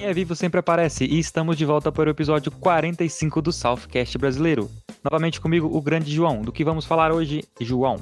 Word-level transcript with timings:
Quem 0.00 0.08
é 0.08 0.14
vivo 0.14 0.34
sempre 0.34 0.58
aparece 0.58 1.04
e 1.04 1.18
estamos 1.18 1.58
de 1.58 1.66
volta 1.66 1.92
para 1.92 2.08
o 2.08 2.10
episódio 2.10 2.50
45 2.50 3.42
do 3.42 3.52
Southcast 3.52 4.16
brasileiro. 4.16 4.70
Novamente 5.04 5.38
comigo, 5.38 5.68
o 5.70 5.78
grande 5.82 6.10
João. 6.10 6.40
Do 6.40 6.50
que 6.50 6.64
vamos 6.64 6.86
falar 6.86 7.12
hoje, 7.12 7.44
João? 7.60 7.96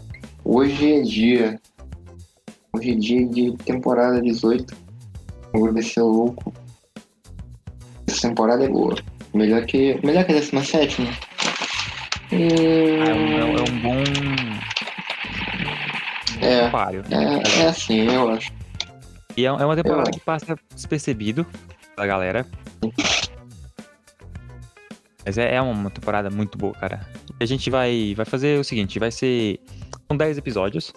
Hoje 0.45 0.92
é 0.92 1.03
dia. 1.03 1.61
Hoje 2.72 2.92
é 2.92 2.95
dia 2.95 3.26
de 3.26 3.53
temporada 3.64 4.22
18. 4.22 4.76
O 5.53 5.58
grupo 5.58 5.74
vai 5.74 5.82
ser 5.82 6.03
louco. 6.03 6.54
Essa 8.07 8.29
temporada 8.29 8.65
é 8.65 8.69
boa. 8.69 8.95
Melhor 9.35 9.67
que, 9.67 9.99
melhor 10.07 10.25
que 10.25 10.30
a 10.30 10.37
17, 10.37 11.03
né? 11.03 11.17
É 12.30 13.12
um, 13.12 13.59
é 13.59 13.62
um 13.62 13.80
bom. 13.83 14.05
É, 16.41 16.71
páreo. 16.71 17.03
é, 17.11 17.62
é 17.62 17.67
assim, 17.67 18.03
eu 18.03 18.30
acho. 18.30 18.53
E 19.37 19.45
é 19.45 19.49
é 19.49 19.53
uma 19.53 19.75
temporada 19.75 20.12
que 20.12 20.21
passa 20.21 20.57
despercebido 20.73 21.45
da 21.99 22.07
galera. 22.07 22.46
Mas 25.25 25.37
é, 25.37 25.56
é 25.56 25.61
uma 25.61 25.91
temporada 25.91 26.30
muito 26.30 26.56
boa, 26.56 26.73
cara. 26.73 27.06
E 27.39 27.45
a 27.45 27.47
gente 27.47 27.69
vai, 27.69 28.15
vai 28.16 28.25
fazer 28.25 28.59
o 28.59 28.65
seguinte: 28.65 28.98
vai 28.98 29.11
ser. 29.11 29.61
São 30.06 30.16
10 30.16 30.39
episódios. 30.39 30.92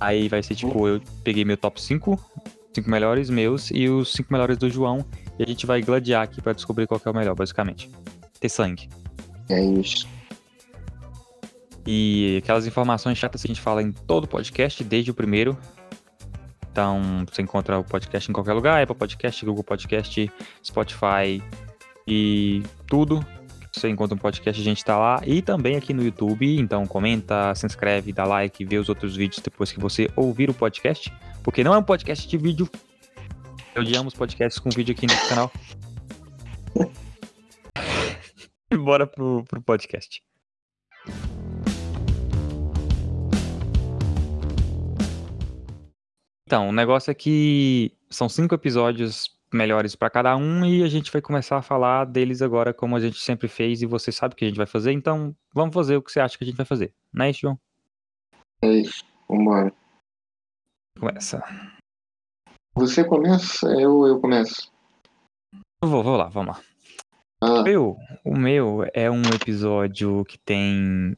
Aí 0.00 0.28
vai 0.28 0.42
ser 0.42 0.54
tipo, 0.54 0.88
eu 0.88 1.00
peguei 1.22 1.44
meu 1.44 1.56
top 1.56 1.80
5, 1.80 2.18
5 2.74 2.90
melhores 2.90 3.30
meus 3.30 3.70
e 3.70 3.88
os 3.88 4.12
5 4.12 4.30
melhores 4.32 4.58
do 4.58 4.68
João. 4.68 5.06
E 5.38 5.42
a 5.42 5.46
gente 5.46 5.66
vai 5.66 5.80
gladiar 5.80 6.22
aqui 6.22 6.42
pra 6.42 6.52
descobrir 6.52 6.86
qual 6.86 6.98
que 6.98 7.06
é 7.06 7.10
o 7.10 7.14
melhor, 7.14 7.34
basicamente. 7.34 7.90
Ter 8.40 8.48
sangue. 8.48 8.88
É 9.48 9.62
isso. 9.62 10.06
E 11.86 12.40
aquelas 12.42 12.66
informações 12.66 13.16
chatas 13.16 13.42
que 13.42 13.46
a 13.46 13.52
gente 13.54 13.60
fala 13.60 13.82
em 13.82 13.92
todo 13.92 14.26
podcast, 14.26 14.82
desde 14.82 15.10
o 15.10 15.14
primeiro. 15.14 15.56
Então, 16.76 17.24
você 17.32 17.40
encontra 17.40 17.78
o 17.78 17.82
podcast 17.84 18.30
em 18.30 18.34
qualquer 18.34 18.52
lugar, 18.52 18.82
Apple 18.82 18.94
Podcast, 18.94 19.42
Google 19.46 19.64
Podcast, 19.64 20.30
Spotify 20.62 21.42
e 22.06 22.62
tudo. 22.86 23.26
Você 23.72 23.88
encontra 23.88 24.14
um 24.14 24.18
podcast, 24.18 24.60
a 24.60 24.64
gente 24.64 24.84
tá 24.84 24.98
lá. 24.98 25.22
E 25.24 25.40
também 25.40 25.76
aqui 25.76 25.94
no 25.94 26.04
YouTube. 26.04 26.58
Então, 26.58 26.86
comenta, 26.86 27.54
se 27.54 27.64
inscreve, 27.64 28.12
dá 28.12 28.26
like, 28.26 28.62
vê 28.62 28.76
os 28.76 28.90
outros 28.90 29.16
vídeos 29.16 29.40
depois 29.42 29.72
que 29.72 29.80
você 29.80 30.10
ouvir 30.14 30.50
o 30.50 30.54
podcast. 30.54 31.10
Porque 31.42 31.64
não 31.64 31.72
é 31.72 31.78
um 31.78 31.82
podcast 31.82 32.28
de 32.28 32.36
vídeo. 32.36 32.68
Odiamos 33.74 34.12
podcasts 34.12 34.58
com 34.58 34.68
vídeo 34.68 34.94
aqui 34.94 35.06
nesse 35.06 35.30
canal. 35.30 35.50
Bora 38.84 39.06
pro, 39.06 39.42
pro 39.48 39.62
podcast. 39.62 40.22
Então, 46.46 46.68
o 46.68 46.72
negócio 46.72 47.10
é 47.10 47.14
que 47.14 47.92
são 48.08 48.28
cinco 48.28 48.54
episódios 48.54 49.36
melhores 49.52 49.96
pra 49.96 50.08
cada 50.08 50.36
um 50.36 50.64
e 50.64 50.82
a 50.82 50.88
gente 50.88 51.10
vai 51.10 51.20
começar 51.20 51.56
a 51.56 51.62
falar 51.62 52.04
deles 52.04 52.40
agora 52.40 52.72
como 52.72 52.94
a 52.94 53.00
gente 53.00 53.18
sempre 53.18 53.48
fez 53.48 53.82
e 53.82 53.86
você 53.86 54.12
sabe 54.12 54.34
o 54.34 54.36
que 54.36 54.44
a 54.44 54.48
gente 54.48 54.56
vai 54.56 54.66
fazer, 54.66 54.92
então 54.92 55.34
vamos 55.52 55.74
fazer 55.74 55.96
o 55.96 56.02
que 56.02 56.12
você 56.12 56.20
acha 56.20 56.36
que 56.38 56.44
a 56.44 56.46
gente 56.46 56.56
vai 56.56 56.66
fazer, 56.66 56.92
né, 57.12 57.32
João? 57.32 57.58
É 58.62 58.68
isso. 58.68 59.04
Vambora. 59.28 59.72
Começa. 60.98 61.42
Você 62.74 63.04
começa, 63.04 63.66
eu, 63.72 64.06
eu 64.06 64.20
começo. 64.20 64.72
Eu 65.82 65.88
vou, 65.88 66.02
vou 66.02 66.16
lá, 66.16 66.28
vamos 66.28 66.56
lá. 66.56 66.62
Ah, 67.40 67.60
O 67.60 67.62
meu, 67.62 67.96
o 68.24 68.36
meu 68.36 68.86
é 68.94 69.10
um 69.10 69.22
episódio 69.22 70.24
que 70.24 70.38
tem. 70.38 71.16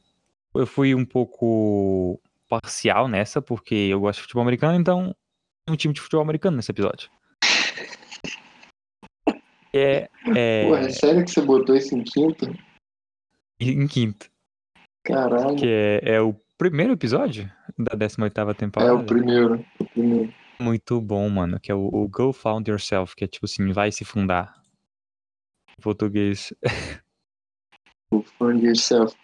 Eu 0.53 0.65
fui 0.65 0.95
um 0.95 1.05
pouco 1.05 2.19
parcial 2.49 3.07
nessa, 3.07 3.41
porque 3.41 3.75
eu 3.75 3.99
gosto 3.99 4.17
de 4.17 4.23
futebol 4.23 4.41
americano, 4.41 4.77
então 4.77 5.15
um 5.69 5.75
time 5.75 5.93
de 5.93 6.01
futebol 6.01 6.23
americano 6.23 6.57
nesse 6.57 6.71
episódio. 6.71 7.09
É, 9.71 10.09
é 10.35 10.65
porra, 10.65 10.79
é 10.79 10.89
sério 10.89 11.23
que 11.23 11.29
você 11.29 11.41
botou 11.43 11.75
isso 11.75 11.95
em 11.95 12.03
quinto? 12.03 12.51
em 13.59 13.87
quinto. 13.87 14.27
Caralho. 15.05 15.55
Que 15.55 15.67
é, 15.67 16.15
é 16.15 16.21
o 16.21 16.33
primeiro 16.57 16.93
episódio 16.93 17.51
da 17.77 17.95
18ª 17.95 18.49
É 18.49 18.53
temporada. 18.55 18.95
o 18.95 19.05
primeiro. 19.05 19.63
O 19.79 19.85
primeiro. 19.85 20.33
Muito 20.59 20.99
bom, 20.99 21.29
mano. 21.29 21.59
Que 21.59 21.71
é 21.71 21.75
o, 21.75 21.85
o 21.85 22.07
Go 22.09 22.33
Found 22.33 22.69
Yourself, 22.69 23.15
que 23.15 23.23
é 23.23 23.27
tipo 23.27 23.45
assim, 23.45 23.71
vai 23.71 23.91
se 23.91 24.03
fundar. 24.03 24.59
Em 25.77 25.81
português. 25.81 26.51
O 28.11 28.23
Find 28.23 28.63
Yourself. 28.63 29.15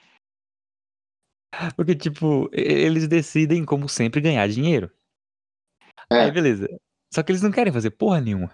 Porque, 1.75 1.95
tipo, 1.95 2.49
eles 2.51 3.07
decidem, 3.07 3.65
como 3.65 3.87
sempre, 3.87 4.21
ganhar 4.21 4.47
dinheiro. 4.47 4.91
É. 6.09 6.21
Aí, 6.21 6.31
beleza. 6.31 6.67
Só 7.13 7.23
que 7.23 7.31
eles 7.31 7.41
não 7.41 7.51
querem 7.51 7.71
fazer 7.71 7.91
porra 7.91 8.19
nenhuma. 8.21 8.51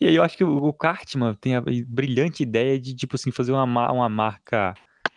E 0.00 0.06
aí 0.06 0.14
eu 0.14 0.22
acho 0.22 0.36
que 0.36 0.44
o, 0.44 0.72
Cartman 0.72 1.34
tem 1.34 1.56
a 1.56 1.62
brilhante 1.86 2.42
ideia 2.42 2.78
de, 2.78 2.94
tipo 2.94 3.16
assim, 3.16 3.30
fazer 3.30 3.52
uma, 3.52 3.66
ma- 3.66 3.92
uma 3.92 4.08
marca. 4.08 4.74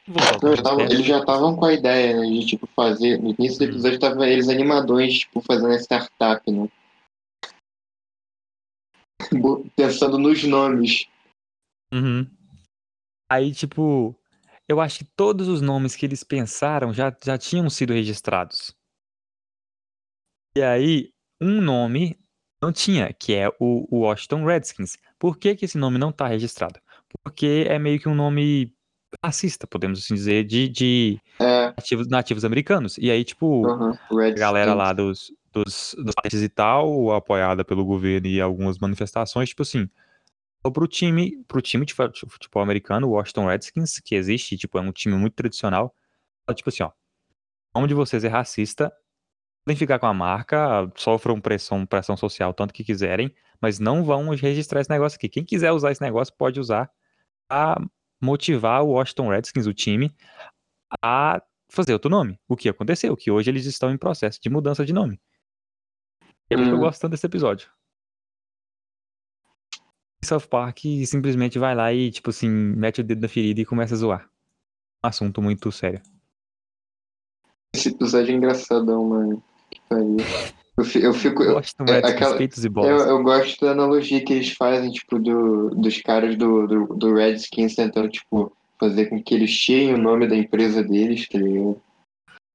Não, 0.08 0.80
eles 0.80 1.06
já 1.06 1.20
estavam 1.20 1.56
com 1.56 1.66
a 1.66 1.74
ideia, 1.74 2.20
né, 2.20 2.28
de 2.28 2.46
tipo 2.46 2.68
fazer. 2.76 3.20
No 3.20 3.36
início 3.38 3.60
do 3.60 3.66
Hum. 3.66 3.70
episódio 3.70 4.00
tava 4.00 4.28
eles 4.28 4.48
animadões, 4.48 5.20
tipo, 5.20 5.42
fazendo 5.42 5.74
a 5.74 5.80
startup, 5.80 6.50
né? 6.52 6.68
Pensando 9.76 10.18
nos 10.18 10.44
nomes. 10.44 11.08
Uhum. 11.94 12.26
Aí, 13.30 13.54
tipo, 13.54 14.16
eu 14.70 14.80
acho 14.80 15.00
que 15.00 15.06
todos 15.16 15.48
os 15.48 15.62
nomes 15.62 15.96
que 15.96 16.06
eles 16.06 16.24
pensaram 16.24 16.94
já, 16.94 17.12
já 17.26 17.38
tinham 17.40 17.68
sido 17.72 17.92
registrados. 17.92 18.72
E 20.56 20.62
aí, 20.62 21.12
um 21.42 21.60
nome 21.60 22.20
não 22.62 22.72
tinha, 22.72 23.12
que 23.12 23.34
é 23.34 23.50
o, 23.60 23.88
o 23.90 24.02
Washington 24.02 24.46
Redskins. 24.46 24.96
Por 25.18 25.38
que, 25.38 25.56
que 25.56 25.66
esse 25.66 25.78
nome 25.78 25.98
não 25.98 26.12
tá 26.12 26.28
registrado? 26.28 26.80
Porque 27.24 27.66
é 27.68 27.80
meio 27.80 28.00
que 28.00 28.08
um 28.08 28.14
nome 28.14 28.72
racista, 29.26 29.66
podemos 29.66 30.00
assim 30.00 30.14
dizer, 30.14 30.44
de, 30.44 30.70
de 30.70 31.20
É, 31.40 31.68
nativos, 31.76 32.08
nativos 32.08 32.46
americanos. 32.46 32.96
E 33.00 33.10
aí, 33.10 33.24
tipo, 33.24 33.66
aham, 33.66 33.98
a 34.12 34.30
galera 34.32 34.76
lá 34.76 34.94
dos, 34.94 35.32
dos, 35.52 35.96
dos 35.98 36.42
e 36.44 36.50
tal, 36.50 37.12
apoiada 37.12 37.66
pelo 37.66 37.84
governo 37.84 38.28
e 38.28 38.40
algumas 38.40 38.78
manifestações, 38.78 39.50
tipo 39.50 39.64
assim, 39.64 39.90
ou 40.64 40.72
pro 40.72 40.88
time, 40.88 41.44
pro 41.48 41.62
time 41.62 41.86
de 41.86 41.94
fu- 41.94 42.12
futebol 42.30 42.62
americano, 42.64 43.08
o 43.08 43.12
Washington 43.12 43.48
Redskins, 43.48 44.00
que 44.00 44.16
existe, 44.16 44.58
tipo, 44.58 44.78
é 44.78 44.82
um 44.82 44.92
time 44.92 45.16
muito 45.16 45.34
tradicional, 45.36 45.94
tipo 46.56 46.70
assim, 46.70 46.84
ó, 46.84 46.92
nome 47.76 47.88
de 47.88 47.94
vocês 47.94 48.24
é 48.24 48.28
racista, 48.28 48.92
podem 49.66 49.78
ficar 49.78 50.00
com 50.00 50.08
a 50.08 50.14
marca, 50.14 50.92
sofram 50.96 51.40
pressão, 51.40 51.86
pressão 51.86 52.18
social 52.18 52.54
tanto 52.54 52.74
que 52.74 52.84
quiserem, 52.84 53.34
mas 53.62 53.80
não 53.80 54.04
vão 54.04 54.30
registrar 54.30 54.82
esse 54.82 54.90
negócio 54.90 55.16
aqui. 55.18 55.30
Quem 55.30 55.46
quiser 55.46 55.72
usar 55.72 55.92
esse 55.92 56.02
negócio 56.02 56.34
pode 56.36 56.60
usar 56.60 56.90
a 57.50 57.76
motivar 58.22 58.82
o 58.84 58.90
Washington 58.90 59.30
Redskins, 59.30 59.68
o 59.68 59.74
time, 59.74 60.14
a 61.04 61.42
fazer 61.72 61.94
outro 61.94 62.10
nome. 62.10 62.40
O 62.48 62.56
que 62.58 62.68
aconteceu? 62.70 63.16
Que 63.16 63.30
hoje 63.30 63.50
eles 63.52 63.66
estão 63.66 63.92
em 63.92 63.98
processo 63.98 64.40
de 64.42 64.50
mudança 64.50 64.86
de 64.86 64.92
nome. 64.94 65.22
Eu 66.50 66.60
Hum. 66.60 66.80
gosto 66.80 67.02
tanto 67.02 67.12
desse 67.12 67.26
episódio. 67.28 67.70
South 70.24 70.48
Park 70.50 70.80
simplesmente 71.06 71.58
vai 71.60 71.74
lá 71.76 71.94
e, 71.94 72.12
tipo 72.12 72.30
assim, 72.30 72.50
mete 72.50 73.02
o 73.02 73.04
dedo 73.04 73.22
na 73.22 73.28
ferida 73.28 73.62
e 73.62 73.66
começa 73.66 73.94
a 73.94 73.98
zoar. 73.98 74.30
Um 75.04 75.08
assunto 75.08 75.42
muito 75.42 75.72
sério. 75.72 76.02
Esse 77.74 77.90
episódio 77.90 78.34
é 78.34 78.36
engraçadão, 78.38 79.06
mano. 79.06 79.44
Que 79.70 79.80
pariu. 79.88 80.18
Eu, 80.78 80.84
fi- 80.86 81.02
eu 81.04 81.14
fico. 81.14 81.44
Eu, 81.44 81.56
Washington 81.56 81.86
é, 81.88 81.98
aquela- 82.00 82.38
peitos 82.38 82.64
e 82.64 82.68
eu, 82.68 82.72
bolas. 82.72 83.08
eu 83.08 83.24
gosto 83.24 83.66
da 83.66 83.72
analogia 83.72 84.24
que 84.24 84.34
eles 84.34 84.52
fazem, 84.52 84.92
tipo, 84.92 85.20
do, 85.20 85.70
dos 85.72 86.02
caras 86.02 86.36
do, 86.38 86.68
do, 86.68 86.86
do 86.96 87.14
Redskins 87.14 87.76
tentando, 87.76 88.10
tipo, 88.10 88.52
fazer 88.80 89.08
com 89.08 89.22
que 89.22 89.34
eles 89.36 89.56
tirem 89.56 89.94
o 89.94 89.98
nome 89.98 90.28
da 90.28 90.36
empresa 90.36 90.82
deles, 90.84 91.28
tá 91.28 91.38
ligado? 91.38 91.82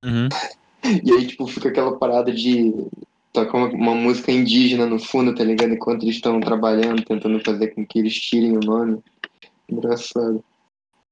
Uhum. 0.05 0.29
E 1.03 1.11
aí, 1.13 1.27
tipo, 1.27 1.47
fica 1.47 1.71
aquela 1.71 1.99
parada 1.99 2.31
de 2.31 2.71
tocar 3.35 3.59
uma, 3.59 3.69
uma 3.69 3.95
música 3.95 4.31
indígena 4.31 4.87
no 4.87 4.99
fundo, 4.99 5.35
tá 5.35 5.43
ligado? 5.43 5.75
Enquanto 5.75 6.05
eles 6.05 6.15
estão 6.15 6.41
trabalhando, 6.41 7.05
tentando 7.05 7.45
fazer 7.45 7.75
com 7.75 7.85
que 7.85 7.99
eles 7.99 8.15
tirem 8.15 8.57
o 8.57 8.61
nome. 8.61 9.03
Engraçado. 9.69 10.43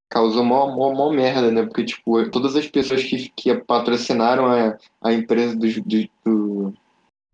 Causou 0.08 0.44
mó, 0.44 0.74
mó, 0.74 0.94
mó 0.94 1.10
merda, 1.10 1.50
né? 1.50 1.64
Porque, 1.64 1.84
tipo, 1.84 2.30
todas 2.30 2.54
as 2.54 2.68
pessoas 2.68 3.02
que, 3.02 3.28
que 3.30 3.54
patrocinaram 3.54 4.46
a, 4.46 4.78
a 5.02 5.12
empresa 5.12 5.56
do, 5.56 5.66
do, 5.66 6.08
do, 6.24 6.74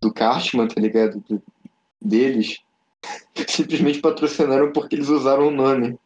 do 0.01 0.13
Cartman, 0.13 0.67
tá 0.67 0.81
ligado? 0.81 1.23
Do- 1.29 1.43
deles, 2.01 2.59
simplesmente 3.47 3.99
patrocinaram 3.99 4.71
porque 4.71 4.95
eles 4.95 5.09
usaram 5.09 5.49
o 5.49 5.51
nome. 5.51 5.99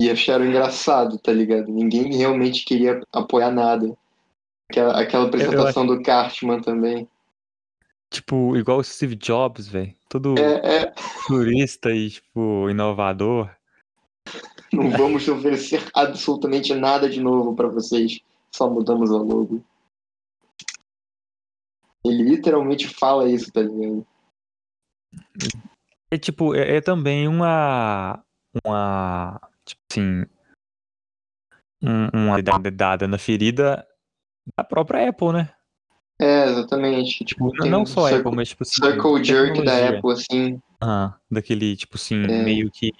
E 0.00 0.10
acharam 0.10 0.44
engraçado, 0.44 1.18
tá 1.18 1.32
ligado? 1.32 1.70
Ninguém 1.70 2.16
realmente 2.16 2.64
queria 2.64 3.00
apoiar 3.12 3.52
nada. 3.52 3.96
Aquela, 4.68 5.00
aquela 5.00 5.26
apresentação 5.26 5.86
do 5.86 6.02
Cartman 6.02 6.60
também. 6.60 7.06
Tipo, 8.12 8.54
igual 8.58 8.78
o 8.78 8.84
Steve 8.84 9.16
Jobs, 9.16 9.66
velho. 9.66 9.94
Todo 10.08 10.34
É, 10.38 10.82
é, 10.82 10.94
turista 11.26 11.90
e, 11.90 12.10
tipo, 12.10 12.68
inovador. 12.68 13.50
não 14.70 14.90
vamos 14.90 15.26
oferecer 15.28 15.80
absolutamente 15.94 16.74
nada 16.74 17.08
de 17.08 17.20
novo 17.22 17.56
pra 17.56 17.68
vocês. 17.68 18.20
Só 18.54 18.68
mudamos 18.68 19.10
a 19.10 19.16
logo. 19.16 19.64
Ele 22.04 22.22
literalmente 22.22 22.86
fala 22.86 23.30
isso, 23.30 23.50
tá 23.50 23.62
ligado? 23.62 24.06
É 26.10 26.18
tipo, 26.18 26.54
é, 26.54 26.76
é 26.76 26.80
também 26.82 27.26
uma. 27.26 28.22
Uma. 28.62 29.40
Tipo 29.64 29.80
assim. 29.90 30.26
um- 31.82 32.08
uma 32.12 32.42
dada 32.42 33.08
na 33.08 33.16
ferida 33.18 33.86
da 34.56 34.62
própria 34.64 35.08
Apple, 35.08 35.32
né? 35.32 35.54
É, 36.22 36.44
exatamente. 36.50 37.24
Tipo, 37.24 37.52
Não, 37.56 37.66
não 37.68 37.86
só 37.86 38.14
Apple, 38.14 38.30
mas 38.32 38.50
tipo 38.50 38.62
assim. 38.62 38.80
circle 38.80 39.24
jerk 39.24 39.64
da. 39.64 39.88
Apple, 39.88 40.12
assim. 40.12 40.60
Aham, 40.80 41.14
daquele, 41.28 41.74
tipo 41.76 41.96
assim, 41.96 42.22
É. 42.22 42.44
meio 42.44 42.70
que. 42.70 42.92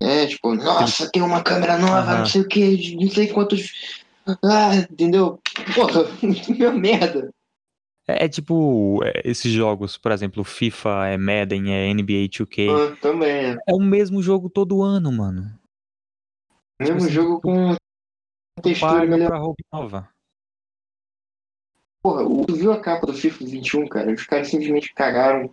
É, 0.00 0.26
tipo, 0.26 0.54
nossa, 0.54 1.10
tem 1.10 1.22
uma 1.22 1.42
câmera 1.42 1.78
nova, 1.78 2.18
não 2.18 2.26
sei 2.26 2.42
o 2.42 2.48
que, 2.48 2.96
não 2.96 3.08
sei 3.08 3.28
quantos. 3.28 3.96
Ah, 4.44 4.76
entendeu? 4.90 5.40
Porra, 5.74 6.04
meu 6.56 6.72
merda. 6.72 7.30
É, 8.06 8.26
é 8.26 8.28
tipo, 8.28 9.00
é, 9.02 9.22
esses 9.24 9.50
jogos, 9.50 9.96
por 9.96 10.12
exemplo, 10.12 10.44
FIFA, 10.44 11.08
é 11.08 11.16
Madden, 11.16 11.72
é 11.74 11.88
NBA 11.88 12.28
2K. 12.28 12.68
Ah, 12.70 12.96
também, 13.00 13.30
é. 13.30 13.56
É 13.66 13.72
o 13.72 13.80
mesmo 13.80 14.22
jogo 14.22 14.48
todo 14.48 14.82
ano, 14.82 15.10
mano. 15.10 15.58
Mesmo 16.80 16.96
assim, 16.96 17.10
jogo 17.10 17.40
com 17.40 17.74
textura 18.62 19.06
melhor. 19.06 19.40
roupa 19.40 19.62
nova. 19.72 20.13
Porra, 22.04 22.22
o- 22.22 22.44
tu 22.44 22.54
viu 22.54 22.70
a 22.70 22.78
capa 22.78 23.06
do 23.06 23.14
FIFA 23.14 23.44
21, 23.46 23.88
cara? 23.88 24.12
Os 24.12 24.24
caras 24.26 24.48
simplesmente 24.48 24.92
cagaram 24.92 25.48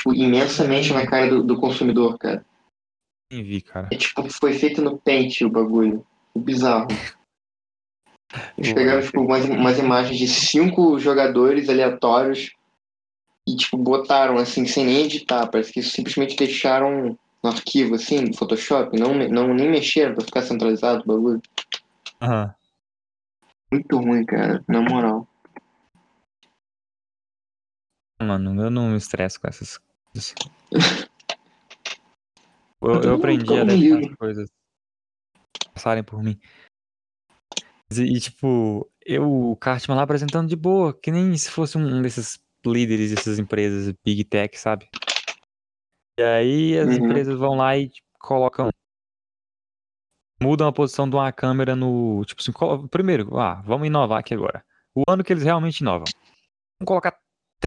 tipo, 0.00 0.14
imensamente 0.14 0.90
na 0.94 1.06
cara 1.06 1.28
do, 1.28 1.42
do 1.42 1.60
consumidor, 1.60 2.16
cara. 2.16 2.42
Nem 3.30 3.42
vi, 3.44 3.60
cara. 3.60 3.90
É 3.92 3.96
tipo, 3.96 4.26
foi 4.30 4.54
feito 4.54 4.80
no 4.80 4.96
Paint 4.96 5.42
o 5.42 5.50
bagulho. 5.50 6.06
Bizarro. 6.34 6.86
Eles 8.56 8.72
pegaram, 8.72 9.02
tipo, 9.02 9.20
umas, 9.20 9.44
umas 9.44 9.78
imagens 9.78 10.18
de 10.18 10.26
cinco 10.26 10.98
jogadores 10.98 11.68
aleatórios 11.68 12.52
e, 13.46 13.54
tipo, 13.54 13.76
botaram, 13.76 14.38
assim, 14.38 14.66
sem 14.66 14.86
nem 14.86 15.04
editar. 15.04 15.46
Parece 15.46 15.72
que 15.72 15.82
simplesmente 15.82 16.36
deixaram 16.36 17.18
no 17.42 17.50
arquivo, 17.50 17.94
assim, 17.96 18.24
do 18.24 18.36
Photoshop. 18.36 18.98
Não, 18.98 19.12
não 19.28 19.52
nem 19.54 19.70
mexeram 19.70 20.14
pra 20.14 20.24
ficar 20.24 20.42
centralizado 20.42 21.02
o 21.02 21.06
bagulho. 21.06 21.42
Aham. 22.20 22.54
Muito 23.72 23.96
ruim, 23.98 24.24
cara. 24.24 24.64
Na 24.68 24.80
moral. 24.80 25.26
Mano, 28.20 28.62
eu 28.62 28.70
não 28.70 28.90
me 28.90 28.96
estresso 28.96 29.40
com 29.40 29.48
essas 29.48 29.78
coisas. 29.78 30.34
Eu, 32.80 33.02
Eu 33.02 33.14
aprendi 33.14 33.58
a 33.58 33.64
deixar 33.64 33.98
as 33.98 34.14
coisas 34.16 34.50
passarem 35.72 36.04
por 36.04 36.22
mim. 36.22 36.38
E, 37.90 38.00
e, 38.16 38.20
tipo, 38.20 38.88
eu, 39.04 39.50
o 39.50 39.56
Cartman 39.56 39.96
lá 39.96 40.02
apresentando 40.02 40.48
de 40.48 40.54
boa, 40.56 40.92
que 40.92 41.10
nem 41.10 41.36
se 41.36 41.50
fosse 41.50 41.78
um 41.78 42.02
desses 42.02 42.38
líderes 42.64 43.10
dessas 43.10 43.38
empresas 43.38 43.92
Big 44.04 44.24
Tech, 44.24 44.56
sabe? 44.58 44.88
E 46.18 46.22
aí 46.22 46.78
as 46.78 46.88
Uhum. 46.88 46.94
empresas 46.94 47.38
vão 47.38 47.56
lá 47.56 47.76
e 47.76 47.88
tipo, 47.88 48.06
colocam. 48.20 48.68
Mudam 50.40 50.68
a 50.68 50.72
posição 50.72 51.08
de 51.08 51.16
uma 51.16 51.32
câmera 51.32 51.74
no. 51.74 52.24
Tipo 52.24 52.40
assim, 52.42 52.88
primeiro, 52.88 53.38
ah, 53.38 53.62
vamos 53.62 53.86
inovar 53.86 54.18
aqui 54.20 54.34
agora. 54.34 54.64
O 54.94 55.02
ano 55.08 55.24
que 55.24 55.32
eles 55.32 55.42
realmente 55.44 55.80
inovam. 55.80 56.04
Vamos 56.78 56.86
colocar 56.88 57.18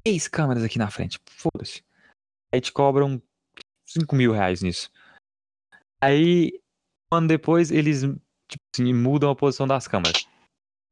três 0.03 0.27
câmeras 0.27 0.63
aqui 0.63 0.77
na 0.77 0.89
frente. 0.91 1.19
Foda-se. 1.29 1.83
Aí 2.53 2.61
te 2.61 2.71
cobram 2.71 3.21
5 3.87 4.15
mil 4.15 4.31
reais 4.31 4.61
nisso. 4.61 4.91
Aí, 6.01 6.51
um 7.11 7.17
ano 7.17 7.27
depois, 7.27 7.71
eles 7.71 8.01
tipo 8.01 8.63
assim, 8.73 8.93
mudam 8.93 9.29
a 9.29 9.35
posição 9.35 9.67
das 9.67 9.87
câmeras. 9.87 10.27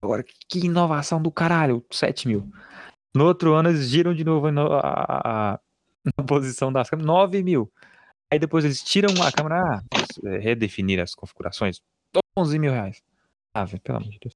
Agora, 0.04 0.24
que 0.24 0.60
inovação 0.66 1.22
do 1.22 1.32
caralho, 1.32 1.84
7 1.92 2.28
mil. 2.28 2.52
No 3.16 3.26
outro 3.26 3.54
ano, 3.54 3.70
eles 3.70 3.88
giram 3.90 4.14
de 4.14 4.24
novo 4.24 4.48
a- 4.48 4.80
a- 4.80 5.54
a- 5.54 5.60
a 6.18 6.24
posição 6.24 6.72
das 6.72 6.90
câmeras, 6.90 7.08
9 7.08 7.42
mil. 7.44 7.72
Aí 8.32 8.40
depois 8.40 8.66
eles 8.66 8.84
tiram 8.84 9.10
a 9.24 9.32
câmera, 9.32 9.78
ah, 9.78 9.84
é, 10.26 10.38
redefinir 10.38 11.00
as 11.00 11.16
configurações, 11.16 11.82
11 12.38 12.60
mil 12.60 12.72
reais. 12.72 13.02
Ah, 13.54 13.64
velho, 13.64 13.82
pelo 13.82 13.98
amor 14.00 14.10
de 14.10 14.20
Deus. 14.20 14.36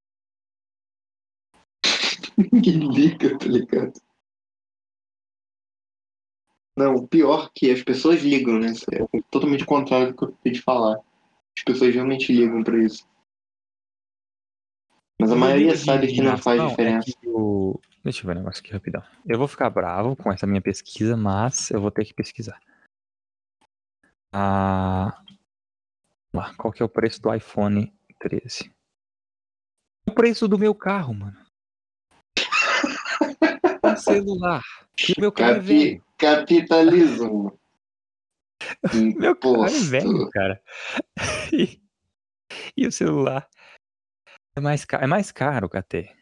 Ninguém 2.51 2.79
liga, 2.91 3.38
tá 3.38 3.45
ligado? 3.45 3.93
Não, 6.77 6.95
o 6.95 7.07
pior 7.07 7.51
que 7.53 7.69
as 7.69 7.83
pessoas 7.83 8.21
ligam, 8.23 8.57
né? 8.57 8.73
É 8.93 9.21
totalmente 9.29 9.65
contrário 9.65 10.07
do 10.07 10.17
que 10.17 10.23
eu 10.23 10.29
acabei 10.29 10.53
de 10.53 10.61
falar. 10.61 10.97
As 11.57 11.63
pessoas 11.65 11.93
realmente 11.93 12.31
ligam 12.31 12.63
pra 12.63 12.81
isso. 12.81 13.05
Mas 15.19 15.31
a 15.31 15.35
maioria 15.35 15.75
sabe 15.75 16.07
que 16.07 16.21
não 16.21 16.38
faz 16.38 16.61
é 16.61 16.67
diferença. 16.67 17.11
Deixa 18.03 18.21
eu 18.21 18.25
ver 18.25 18.31
um 18.31 18.39
negócio 18.39 18.61
aqui 18.61 18.71
rapidão. 18.71 19.03
Eu 19.27 19.38
vou 19.38 19.47
ficar 19.47 19.69
bravo 19.69 20.15
com 20.15 20.31
essa 20.31 20.47
minha 20.47 20.61
pesquisa, 20.61 21.15
mas 21.15 21.69
eu 21.69 21.79
vou 21.79 21.91
ter 21.91 22.05
que 22.05 22.13
pesquisar. 22.13 22.59
Ah, 24.33 25.22
lá, 26.33 26.54
qual 26.56 26.72
que 26.72 26.81
é 26.81 26.86
o 26.86 26.89
preço 26.89 27.22
do 27.22 27.33
iPhone 27.33 27.94
13? 28.19 28.72
O 30.07 30.13
preço 30.13 30.48
do 30.48 30.57
meu 30.57 30.74
carro, 30.74 31.13
mano. 31.13 31.38
Um 33.83 33.95
celular. 33.98 34.62
E 35.10 35.19
meu 35.19 35.31
carro 35.31 35.51
é 35.51 35.56
Capi... 35.56 35.68
velho. 35.68 36.06
Capitalismo. 36.18 37.60
Meu 39.18 39.36
carro 39.36 39.66
é 39.66 39.69
Imposto. 39.69 39.89
velho, 39.89 40.30
cara. 40.30 40.62
E, 41.51 41.81
e 42.77 42.86
o 42.88 42.92
celular 42.92 43.50
é 44.56 44.62
mais 44.62 44.86
caro, 44.86 45.04
é 45.04 45.07
mais 45.07 45.31
caro, 45.31 45.68
KT. 45.68 46.16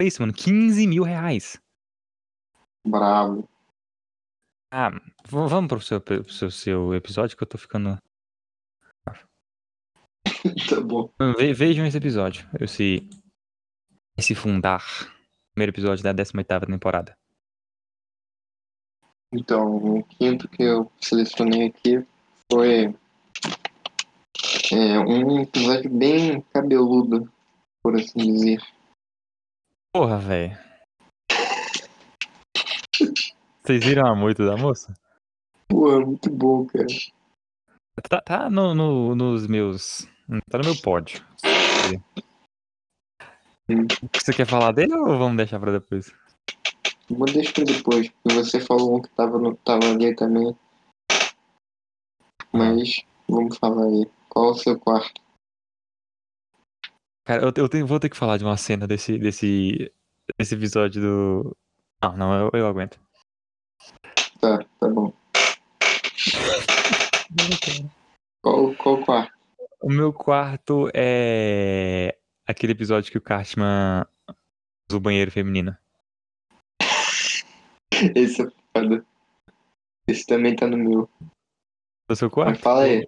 É 0.00 0.04
isso, 0.04 0.20
mano. 0.20 0.32
15 0.34 0.86
mil 0.86 1.04
reais. 1.04 1.60
Bravo. 2.86 3.48
Ah, 4.78 4.90
vamos 5.26 5.68
pro 5.68 5.80
seu, 5.80 5.98
pro 6.02 6.28
seu, 6.30 6.50
seu 6.50 6.94
episódio 6.94 7.34
que 7.34 7.42
eu 7.42 7.48
tô 7.48 7.56
ficando. 7.56 7.96
Tá 10.68 10.80
bom. 10.82 11.10
Ve- 11.38 11.54
Vejam 11.54 11.86
esse 11.86 11.96
episódio. 11.96 12.46
Esse. 12.60 13.08
Esse 14.18 14.34
fundar. 14.34 14.84
Primeiro 15.54 15.72
episódio 15.72 16.04
da 16.04 16.12
18 16.12 16.66
temporada. 16.66 17.16
Então, 19.32 19.76
o 19.76 20.04
quinto 20.04 20.46
que 20.46 20.62
eu 20.62 20.92
selecionei 21.00 21.68
aqui 21.68 22.06
foi 22.52 22.94
é, 24.72 24.98
um 25.00 25.40
episódio 25.40 25.90
bem 25.90 26.42
cabeludo, 26.52 27.32
por 27.82 27.96
assim 27.96 28.18
dizer. 28.18 28.60
Porra, 29.94 30.18
velho. 30.18 30.65
Vocês 33.66 33.84
viram 33.84 34.06
a 34.06 34.14
moita 34.14 34.46
da 34.46 34.56
moça? 34.56 34.94
Pô, 35.68 36.00
muito 36.00 36.30
bom, 36.30 36.64
cara. 36.66 36.86
Tá, 38.08 38.20
tá 38.20 38.50
no, 38.50 38.74
no- 38.74 39.14
nos 39.16 39.46
meus. 39.46 40.06
Tá 40.50 40.58
no 40.58 40.64
meu 40.64 40.80
pódio. 40.80 41.24
Você 44.14 44.32
quer 44.32 44.46
falar 44.46 44.72
dele 44.72 44.94
ou 44.94 45.18
vamos 45.18 45.36
deixar 45.36 45.58
pra 45.58 45.72
depois? 45.72 46.14
Vou 47.08 47.26
deixar 47.26 47.52
pra 47.54 47.64
depois, 47.64 48.08
porque 48.22 48.36
você 48.38 48.60
falou 48.60 48.96
um 48.98 49.02
que 49.02 49.08
tava, 49.10 49.38
no, 49.38 49.56
tava 49.56 49.86
ali 49.90 50.14
também. 50.14 50.56
Mas 52.52 53.04
vamos 53.28 53.56
falar 53.58 53.84
aí. 53.86 54.06
Qual 54.28 54.50
o 54.50 54.54
seu 54.54 54.78
quarto? 54.78 55.20
Cara, 57.24 57.42
eu, 57.42 57.52
eu 57.56 57.68
tenho- 57.68 57.86
vou 57.86 57.98
ter 57.98 58.08
que 58.08 58.16
falar 58.16 58.36
de 58.38 58.44
uma 58.44 58.56
cena 58.56 58.86
desse, 58.86 59.18
desse, 59.18 59.92
desse 60.38 60.54
episódio 60.54 61.02
do. 61.02 61.56
Não, 62.00 62.16
não, 62.16 62.34
eu, 62.42 62.50
eu 62.60 62.66
aguento. 62.68 63.00
Tá, 64.40 64.58
tá 64.80 64.88
bom. 64.88 65.12
Qual, 68.42 68.74
qual 68.76 68.94
o 68.96 69.04
quarto? 69.04 69.32
O 69.82 69.90
meu 69.90 70.12
quarto 70.12 70.90
é 70.94 72.16
aquele 72.46 72.72
episódio 72.72 73.10
que 73.10 73.18
o 73.18 73.22
Cartman 73.22 74.06
usa 74.88 74.96
o 74.96 75.00
banheiro 75.00 75.30
feminino. 75.30 75.76
Esse 78.14 78.42
é 78.42 78.46
foda. 78.76 79.04
Esse 80.08 80.26
também 80.26 80.54
tá 80.54 80.66
no 80.66 80.76
meu. 80.76 81.10
O 82.08 82.14
seu 82.14 82.28
Mas 82.28 82.34
quarto? 82.34 82.60
fala 82.60 82.82
aí. 82.84 83.06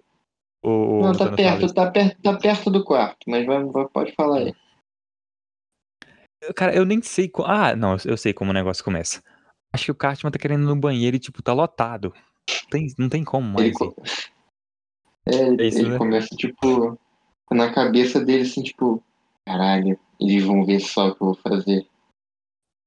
Ou, 0.61 0.89
ou 0.95 1.01
Não, 1.03 1.13
tá 1.17 1.29
tá 1.29 1.35
perto, 1.35 1.73
tá 1.73 1.91
perto, 1.91 2.21
tá 2.21 2.37
perto 2.37 2.69
do 2.69 2.83
quarto, 2.83 3.29
mas 3.29 3.45
vai, 3.45 3.63
vai- 3.63 3.87
pode 3.87 4.13
falar 4.13 4.39
aí. 4.39 4.53
Cara, 6.55 6.75
eu 6.75 6.85
nem 6.85 7.01
sei. 7.01 7.29
co- 7.29 7.45
Ah, 7.45 7.75
não, 7.75 7.95
eu 8.05 8.17
sei 8.17 8.33
como 8.33 8.51
o 8.51 8.53
negócio 8.53 8.83
começa. 8.83 9.23
Acho 9.73 9.85
que 9.85 9.91
o 9.91 9.95
Cartman 9.95 10.31
tá 10.31 10.39
querendo 10.39 10.63
ir 10.63 10.67
no 10.67 10.75
banheiro 10.75 11.15
e, 11.15 11.19
tipo, 11.19 11.41
tá 11.43 11.53
lotado. 11.53 12.13
Tem, 12.71 12.87
não 12.97 13.07
tem 13.09 13.23
como 13.23 13.47
Ele, 13.59 13.69
mais. 13.69 13.77
co- 13.77 13.85
ir. 13.85 13.93
é, 15.27 15.47
ele, 15.47 15.63
É 15.63 15.67
isso, 15.67 15.77
ele 15.79 15.89
né? 15.91 15.97
começa, 15.97 16.35
tipo, 16.35 16.99
na 17.51 17.71
cabeça 17.73 18.23
dele, 18.23 18.43
assim, 18.43 18.63
tipo, 18.63 19.03
caralho, 19.45 19.99
eles 20.19 20.43
vão 20.43 20.65
ver 20.65 20.79
só 20.79 21.07
o 21.09 21.15
que 21.15 21.21
eu 21.21 21.27
vou 21.27 21.35
fazer. 21.35 21.87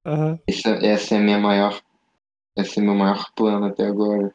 Aham. 0.04 0.38
Essa, 0.48 0.70
essa 0.84 1.14
é 1.14 1.18
a 1.18 1.22
minha 1.22 1.38
maior. 1.38 1.80
Esse 2.56 2.80
é 2.80 2.82
meu 2.82 2.94
maior 2.94 3.32
plano 3.34 3.66
até 3.66 3.86
agora. 3.86 4.34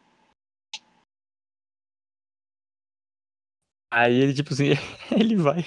Aí 3.91 4.13
ele, 4.15 4.33
tipo 4.33 4.53
assim, 4.53 4.69
ele 5.11 5.35
vai 5.35 5.65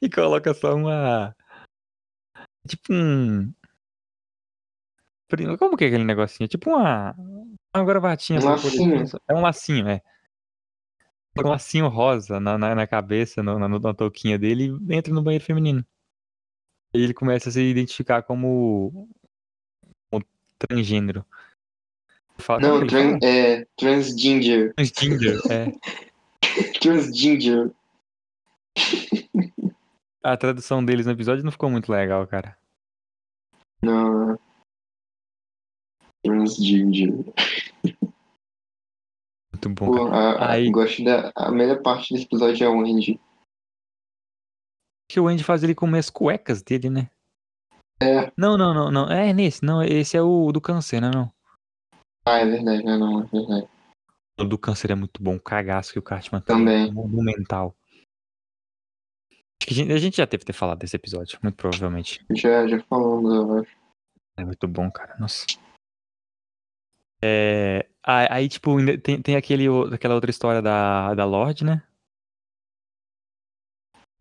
e 0.00 0.08
coloca 0.10 0.52
só 0.54 0.74
uma. 0.74 1.34
Tipo 2.68 2.92
um. 2.92 3.52
Pri- 5.28 5.56
Como 5.56 5.76
que 5.76 5.84
é 5.84 5.86
aquele 5.88 6.04
negocinho? 6.04 6.48
Tipo 6.48 6.70
uma. 6.70 7.14
Uma 7.74 7.84
gravatinha. 7.84 8.38
Um 8.38 8.42
poder- 8.42 8.54
lacinho. 8.62 9.04
É 9.28 9.34
um 9.34 9.40
lacinho, 9.40 9.88
é. 9.88 10.02
Um 11.38 11.48
lacinho 11.48 11.88
rosa 11.88 12.40
na, 12.40 12.56
na, 12.56 12.74
na 12.74 12.86
cabeça, 12.86 13.42
no- 13.42 13.58
na, 13.58 13.68
na 13.68 13.94
touquinha 13.94 14.38
dele 14.38 14.74
e 14.88 14.94
entra 14.94 15.12
no 15.12 15.22
banheiro 15.22 15.44
feminino. 15.44 15.84
E 16.94 17.02
ele 17.02 17.12
começa 17.12 17.48
a 17.50 17.52
se 17.52 17.60
identificar 17.60 18.22
como, 18.22 19.08
como 20.10 20.24
transgênero. 20.58 21.26
Fala, 22.38 22.60
como 22.60 22.72
Não, 22.80 22.86
que 22.86 22.94
ele 22.94 23.18
tran, 23.18 23.28
é, 23.28 23.66
transginger. 23.76 24.72
fala? 24.74 24.88
Transgender, 24.94 25.40
é. 25.50 26.78
Transginger. 26.80 27.70
A 30.22 30.36
tradução 30.36 30.84
deles 30.84 31.06
no 31.06 31.12
episódio 31.12 31.44
não 31.44 31.52
ficou 31.52 31.70
muito 31.70 31.90
legal, 31.92 32.26
cara. 32.26 32.56
Não. 33.82 34.38
Transginger. 36.26 37.12
Muito 39.52 39.68
bom, 39.70 39.86
Pô, 39.86 40.06
a, 40.08 40.52
Aí- 40.52 40.70
gosto 40.70 41.02
da. 41.04 41.32
A 41.34 41.50
melhor 41.50 41.80
parte 41.82 42.12
desse 42.12 42.26
episódio 42.26 42.64
é 42.64 42.68
o 42.68 42.80
Andy. 42.80 43.20
Que 45.10 45.20
o 45.20 45.28
Andy 45.28 45.44
faz 45.44 45.62
ele 45.62 45.74
comer 45.74 46.00
as 46.00 46.10
cuecas 46.10 46.62
dele, 46.62 46.90
né? 46.90 47.10
É. 48.02 48.30
Não, 48.36 48.58
não, 48.58 48.74
não, 48.74 48.90
não. 48.90 49.10
É 49.10 49.32
nesse, 49.32 49.64
não. 49.64 49.82
Esse 49.82 50.16
é 50.16 50.22
o 50.22 50.52
do 50.52 50.60
câncer, 50.60 51.00
né? 51.00 51.10
Não. 51.14 51.32
Ah, 52.26 52.38
é 52.38 52.44
verdade, 52.44 52.82
não, 52.82 52.98
não, 52.98 53.22
é 53.22 53.26
verdade. 53.26 53.68
O 54.38 54.44
do 54.44 54.58
câncer 54.58 54.90
é 54.90 54.94
muito 54.94 55.22
bom. 55.22 55.36
O 55.36 55.40
cagaço 55.40 55.92
que 55.92 55.98
o 55.98 56.02
Cartman 56.02 56.40
tem. 56.42 56.56
Também. 56.56 56.92
Monumental. 56.92 57.74
Acho 59.58 59.68
que 59.68 59.72
a 59.72 59.76
gente, 59.76 59.92
a 59.92 59.98
gente 59.98 60.16
já 60.18 60.26
teve 60.26 60.40
que 60.40 60.46
ter 60.46 60.52
falado 60.52 60.80
desse 60.80 60.96
episódio, 60.96 61.38
muito 61.42 61.56
provavelmente. 61.56 62.22
Já, 62.30 62.66
já 62.66 62.78
falamos, 62.82 63.32
eu 63.32 63.58
acho. 63.60 63.76
É 64.36 64.44
muito 64.44 64.68
bom, 64.68 64.90
cara. 64.90 65.16
Nossa. 65.18 65.46
É, 67.26 67.86
aí, 68.04 68.48
tipo, 68.48 68.76
tem, 68.98 69.20
tem 69.20 69.36
aquele, 69.36 69.66
aquela 69.92 70.14
outra 70.14 70.30
história 70.30 70.62
da, 70.62 71.14
da 71.14 71.24
Lorde, 71.24 71.64
né? 71.64 71.82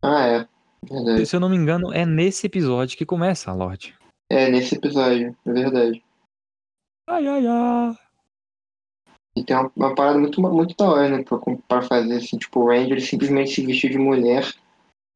Ah, 0.02 0.26
é. 0.26 0.48
Verdade. 0.84 1.26
Se 1.26 1.36
eu 1.36 1.40
não 1.40 1.50
me 1.50 1.56
engano, 1.56 1.94
é 1.94 2.06
nesse 2.06 2.48
episódio 2.48 2.98
que 2.98 3.06
começa 3.06 3.50
a 3.50 3.54
Lorde. 3.54 3.96
É, 4.30 4.50
nesse 4.50 4.76
episódio, 4.76 5.36
é 5.46 5.52
verdade. 5.52 6.04
Ai, 7.08 7.28
ai, 7.28 7.48
ai. 7.48 7.96
E 9.38 9.44
tem 9.44 9.56
uma, 9.56 9.72
uma 9.76 9.96
parada 9.96 10.18
muito, 10.18 10.42
muito 10.42 10.76
da 10.76 10.90
hora, 10.90 11.10
né? 11.10 11.24
Pra, 11.24 11.40
pra 11.68 11.82
fazer 11.82 12.16
assim, 12.16 12.38
tipo, 12.38 12.62
o 12.62 12.68
Ranger 12.68 13.02
simplesmente 13.02 13.52
se 13.52 13.66
vestir 13.66 13.92
de 13.92 13.98
mulher 13.98 14.46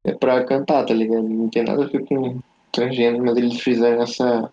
é 0.04 0.12
pra 0.12 0.44
cantar, 0.44 0.84
tá 0.84 0.94
ligado? 0.94 1.28
Não 1.28 1.48
tem 1.48 1.64
nada 1.64 1.84
a 1.84 1.88
ver 1.88 2.04
com 2.06 2.40
transgênero, 2.72 3.24
mas 3.24 3.36
eles 3.36 3.60
fizeram 3.60 4.02
essa 4.02 4.52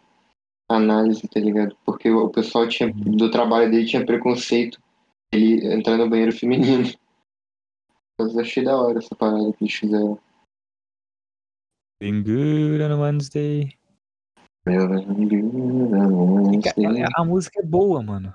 análise, 0.70 1.28
tá 1.28 1.40
ligado? 1.40 1.76
Porque 1.86 2.10
o, 2.10 2.30
pessoal 2.30 2.68
tinha, 2.68 2.92
do 2.94 3.32
trabalho 3.32 3.72
dele 3.72 3.86
tinha 3.88 4.06
preconceito 4.06 4.82
ele 5.32 5.66
entrar 5.74 5.98
no 5.98 6.10
banheiro 6.10 6.32
feminino. 6.32 6.94
Mas 8.20 8.34
eu 8.36 8.42
achei 8.42 8.64
da 8.64 8.78
hora 8.78 9.00
essa 9.00 9.16
parada 9.16 9.52
que 9.54 9.64
eles 9.64 9.74
fizeram. 9.74 10.20
Feeling 12.02 12.24
good 12.24 12.84
on 12.84 12.92
a 12.92 12.98
Wednesday. 12.98 13.78
A 17.16 17.24
música 17.24 17.62
é 17.62 17.64
boa, 17.64 18.04
mano. 18.04 18.34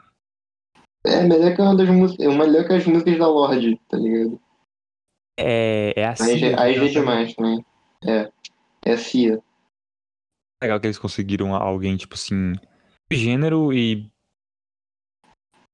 É 1.04 1.22
melhor 1.22 1.54
que 1.54 1.60
uma 1.60 1.76
das 1.76 1.88
músicas. 1.88 2.26
É 2.26 2.28
melhor 2.28 2.66
que 2.66 2.72
as 2.72 2.86
músicas 2.86 3.18
da 3.18 3.28
Lorde, 3.28 3.80
tá 3.88 3.98
ligado? 3.98 4.40
É, 5.38 5.92
é 5.96 6.06
a 6.06 6.16
Cia 6.16 6.60
aí 6.60 6.74
já 6.74 6.84
é 6.84 6.86
canta. 6.86 6.90
demais 6.90 7.34
também. 7.34 7.66
É. 8.04 8.32
É 8.84 8.92
a 8.92 8.98
Cia. 8.98 9.42
Legal 10.62 10.80
que 10.80 10.86
eles 10.86 10.98
conseguiram 10.98 11.54
alguém, 11.54 11.96
tipo 11.96 12.14
assim, 12.14 12.54
gênero 13.10 13.72
e 13.72 14.10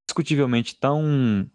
discutivelmente 0.07 0.75
tão 0.75 1.49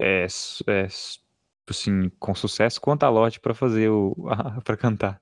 é, 0.00 0.24
é, 0.24 0.86
tipo 0.86 1.70
assim, 1.70 2.10
com 2.18 2.34
sucesso 2.34 2.80
quanto 2.80 3.04
a 3.04 3.08
Lorde 3.08 3.40
pra 3.40 3.54
fazer 3.54 3.88
o 3.88 4.14
para 4.64 4.76
cantar. 4.76 5.20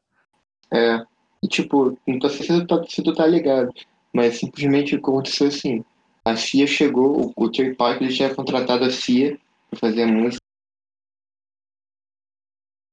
É. 0.73 1.05
E 1.43 1.49
tipo, 1.49 1.99
não 2.07 2.29
sei 2.29 2.47
se 2.47 2.47
tu, 2.47 2.67
tá, 2.67 2.85
se 2.89 3.03
tu 3.03 3.13
tá 3.13 3.27
ligado, 3.27 3.73
mas 4.13 4.39
simplesmente 4.39 4.95
aconteceu 4.95 5.49
assim. 5.49 5.85
A 6.25 6.37
Cia 6.37 6.67
chegou, 6.69 7.33
o, 7.37 7.51
Trey 7.51 7.75
Parker 7.75 8.05
ele 8.05 8.15
tinha 8.15 8.33
contratado 8.33 8.85
a 8.85 8.91
Cia 8.91 9.39
pra 9.71 9.81
fazer 9.81 10.05
a 10.05 10.07
música. 10.07 10.41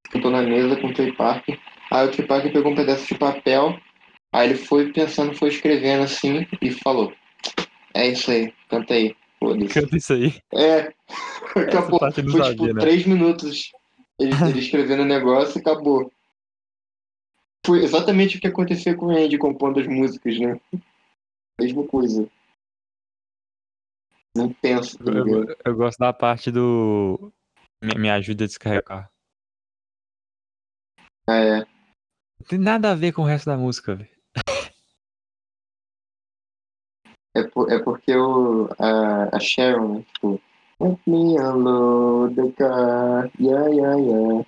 Cantou 0.09 0.31
na 0.31 0.41
mesa 0.41 0.81
com 0.81 0.87
o 0.87 0.93
Trey 0.93 1.15
Parker. 1.15 1.59
Aí 1.91 2.07
o 2.07 2.11
Trey 2.11 2.27
Parker 2.27 2.51
pegou 2.51 2.71
um 2.71 2.75
pedaço 2.75 3.07
de 3.07 3.19
papel, 3.19 3.79
aí 4.31 4.49
ele 4.49 4.57
foi 4.57 4.91
pensando, 4.91 5.33
foi 5.33 5.49
escrevendo 5.49 6.03
assim 6.03 6.47
e 6.61 6.71
falou. 6.71 7.13
É 7.93 8.07
isso 8.07 8.31
aí, 8.31 8.53
canta 8.69 8.93
aí. 8.93 9.15
Canta 9.73 9.97
isso 9.97 10.13
aí. 10.13 10.39
É, 10.53 10.93
acabou. 11.55 11.99
Foi 11.99 12.11
sabia, 12.43 12.51
tipo 12.51 12.73
né? 12.73 12.81
três 12.81 13.05
minutos 13.05 13.71
ele, 14.19 14.31
ele 14.49 14.59
escrevendo 14.59 15.03
o 15.03 15.05
negócio 15.05 15.57
e 15.57 15.61
acabou. 15.61 16.11
Foi 17.65 17.83
exatamente 17.83 18.37
o 18.37 18.41
que 18.41 18.47
aconteceu 18.47 18.95
com 18.95 19.07
o 19.07 19.09
Andy 19.11 19.37
compondo 19.37 19.79
as 19.79 19.87
músicas, 19.87 20.39
né? 20.39 20.59
Mesma 21.59 21.85
coisa. 21.85 22.27
Não 24.35 24.53
pensa, 24.53 24.97
tá 24.97 25.11
eu- 25.11 25.55
eu 25.65 25.75
gosto 25.75 25.99
da 25.99 26.13
parte 26.13 26.51
do 26.51 27.31
me, 27.81 27.99
me 27.99 28.09
ajuda 28.09 28.43
a 28.43 28.47
descarregar. 28.47 29.11
Ah, 31.27 31.35
é. 31.35 31.57
Não 31.59 32.47
tem 32.47 32.59
nada 32.59 32.91
a 32.91 32.95
ver 32.95 33.11
com 33.11 33.23
o 33.23 33.25
resto 33.25 33.47
da 33.47 33.57
música, 33.57 33.95
velho. 33.95 34.18
É, 37.39 37.43
por- 37.47 37.71
é 37.71 37.79
porque 37.79 38.15
o, 38.15 38.69
a, 38.77 39.35
a 39.35 39.39
Sharon, 39.39 39.95
né, 39.95 40.05
tipo, 40.13 40.41
Let 40.81 40.97
me 41.05 41.37
unload 41.37 42.35
the 42.35 42.51
car, 42.53 43.29
yeah, 43.37 43.67
yeah, 43.67 43.97
yeah. 43.97 44.45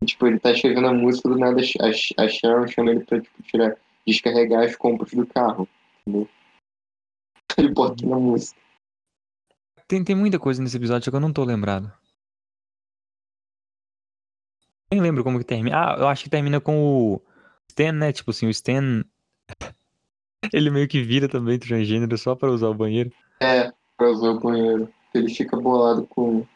E, 0.00 0.06
tipo, 0.06 0.28
ele 0.28 0.38
tá 0.38 0.52
escrevendo 0.52 0.86
a 0.86 0.94
música 0.94 1.28
do 1.28 1.36
nada, 1.36 1.60
a, 1.60 2.22
a 2.24 2.28
Sharon 2.28 2.68
chama 2.68 2.92
ele 2.92 3.04
pra 3.04 3.20
tipo, 3.20 3.42
tirar, 3.42 3.76
descarregar 4.06 4.62
as 4.64 4.76
compras 4.76 5.12
do 5.12 5.26
carro, 5.26 5.68
entendeu? 6.06 6.28
Ele 7.58 7.68
bota 7.68 8.06
na 8.06 8.18
música. 8.18 8.58
Tem, 9.86 10.02
tem 10.02 10.16
muita 10.16 10.38
coisa 10.38 10.62
nesse 10.62 10.76
episódio 10.76 11.10
que 11.10 11.16
eu 11.16 11.20
não 11.20 11.32
tô 11.32 11.44
lembrado. 11.44 11.92
Nem 14.90 15.00
lembro 15.00 15.22
como 15.22 15.38
que 15.38 15.44
termina. 15.44 15.76
Ah, 15.76 15.96
eu 15.98 16.08
acho 16.08 16.24
que 16.24 16.30
termina 16.30 16.60
com 16.60 16.80
o 17.14 17.22
Stan, 17.68 17.92
né? 17.92 18.12
Tipo 18.12 18.30
assim, 18.30 18.46
o 18.46 18.50
Stan. 18.50 19.04
Ele 20.52 20.70
meio 20.70 20.88
que 20.88 21.02
vira 21.02 21.28
também 21.28 21.58
transgênero 21.58 22.16
só 22.16 22.34
pra 22.34 22.50
usar 22.50 22.68
o 22.68 22.74
banheiro. 22.74 23.12
É, 23.40 23.70
pra 23.96 24.10
usar 24.10 24.30
o 24.30 24.40
banheiro. 24.40 24.92
Ele 25.14 25.28
fica 25.32 25.56
bolado 25.56 26.06
com, 26.06 26.46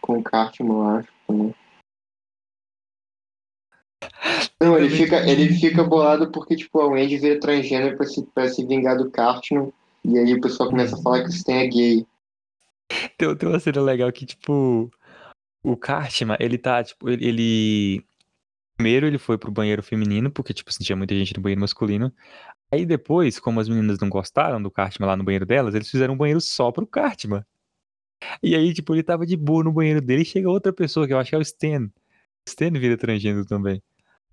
com 0.00 0.18
o 0.18 0.22
Cartman, 0.22 0.76
eu 0.76 0.82
acho, 0.82 1.08
também. 1.26 1.54
Não, 4.60 4.76
ele 4.76 4.90
fica, 4.90 5.28
ele 5.28 5.52
fica 5.54 5.84
bolado 5.84 6.30
porque, 6.30 6.56
tipo, 6.56 6.80
a 6.80 6.86
Wendy 6.88 7.18
vira 7.18 7.38
transgênero 7.38 7.96
pra 7.96 8.06
se, 8.06 8.24
pra 8.26 8.48
se 8.48 8.64
vingar 8.66 8.96
do 8.96 9.10
Cartman. 9.10 9.72
E 10.04 10.18
aí 10.18 10.34
o 10.34 10.40
pessoal 10.40 10.70
começa 10.70 10.96
a 10.96 11.02
falar 11.02 11.20
que 11.22 11.28
o 11.28 11.32
Stan 11.32 11.54
é 11.54 11.66
gay. 11.66 12.06
Tem, 13.16 13.36
tem 13.36 13.48
uma 13.48 13.60
cena 13.60 13.80
legal 13.82 14.10
que, 14.12 14.24
tipo, 14.26 14.90
o 15.62 15.76
Cartman, 15.76 16.36
ele 16.40 16.58
tá, 16.58 16.82
tipo, 16.82 17.08
ele, 17.08 17.26
ele- 17.26 18.06
Primeiro 18.76 19.06
ele 19.06 19.16
foi 19.16 19.38
pro 19.38 19.50
banheiro 19.50 19.82
feminino, 19.82 20.30
porque, 20.30 20.52
tipo, 20.52 20.70
tinha 20.70 20.94
muita 20.94 21.14
gente 21.14 21.34
no 21.34 21.42
banheiro 21.42 21.62
masculino. 21.62 22.12
Aí 22.70 22.84
depois, 22.84 23.38
como 23.38 23.60
as 23.60 23.68
meninas 23.68 23.98
não 24.00 24.08
gostaram 24.08 24.60
do 24.60 24.70
Cartman 24.70 25.06
lá 25.08 25.16
no 25.16 25.24
banheiro 25.24 25.46
delas, 25.46 25.74
eles 25.74 25.90
fizeram 25.90 26.14
um 26.14 26.16
banheiro 26.16 26.40
só 26.40 26.72
pro 26.72 26.86
Cartman. 26.86 27.44
E 28.42 28.54
aí, 28.54 28.72
tipo, 28.72 28.94
ele 28.94 29.02
tava 29.02 29.26
de 29.26 29.36
boa 29.36 29.62
no 29.62 29.72
banheiro 29.72 30.00
dele 30.00 30.22
e 30.22 30.26
chega 30.26 30.50
outra 30.50 30.72
pessoa, 30.72 31.06
que 31.06 31.12
eu 31.12 31.18
acho 31.18 31.30
que 31.30 31.36
é 31.36 31.38
o 31.38 31.42
Stan. 31.42 31.84
O 31.86 31.90
Stan 32.48 32.70
vira 32.72 32.96
transgênero 32.96 33.46
também. 33.46 33.82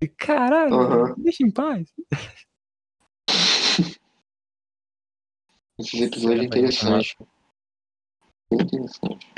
E, 0.00 0.08
caralho, 0.08 0.74
Aham. 0.74 1.14
deixa 1.18 1.44
em 1.44 1.50
paz. 1.50 1.92
Esse 5.78 6.04
episódio 6.04 6.42
é 6.42 6.44
interessante. 6.44 7.16
Interessante. 8.52 9.28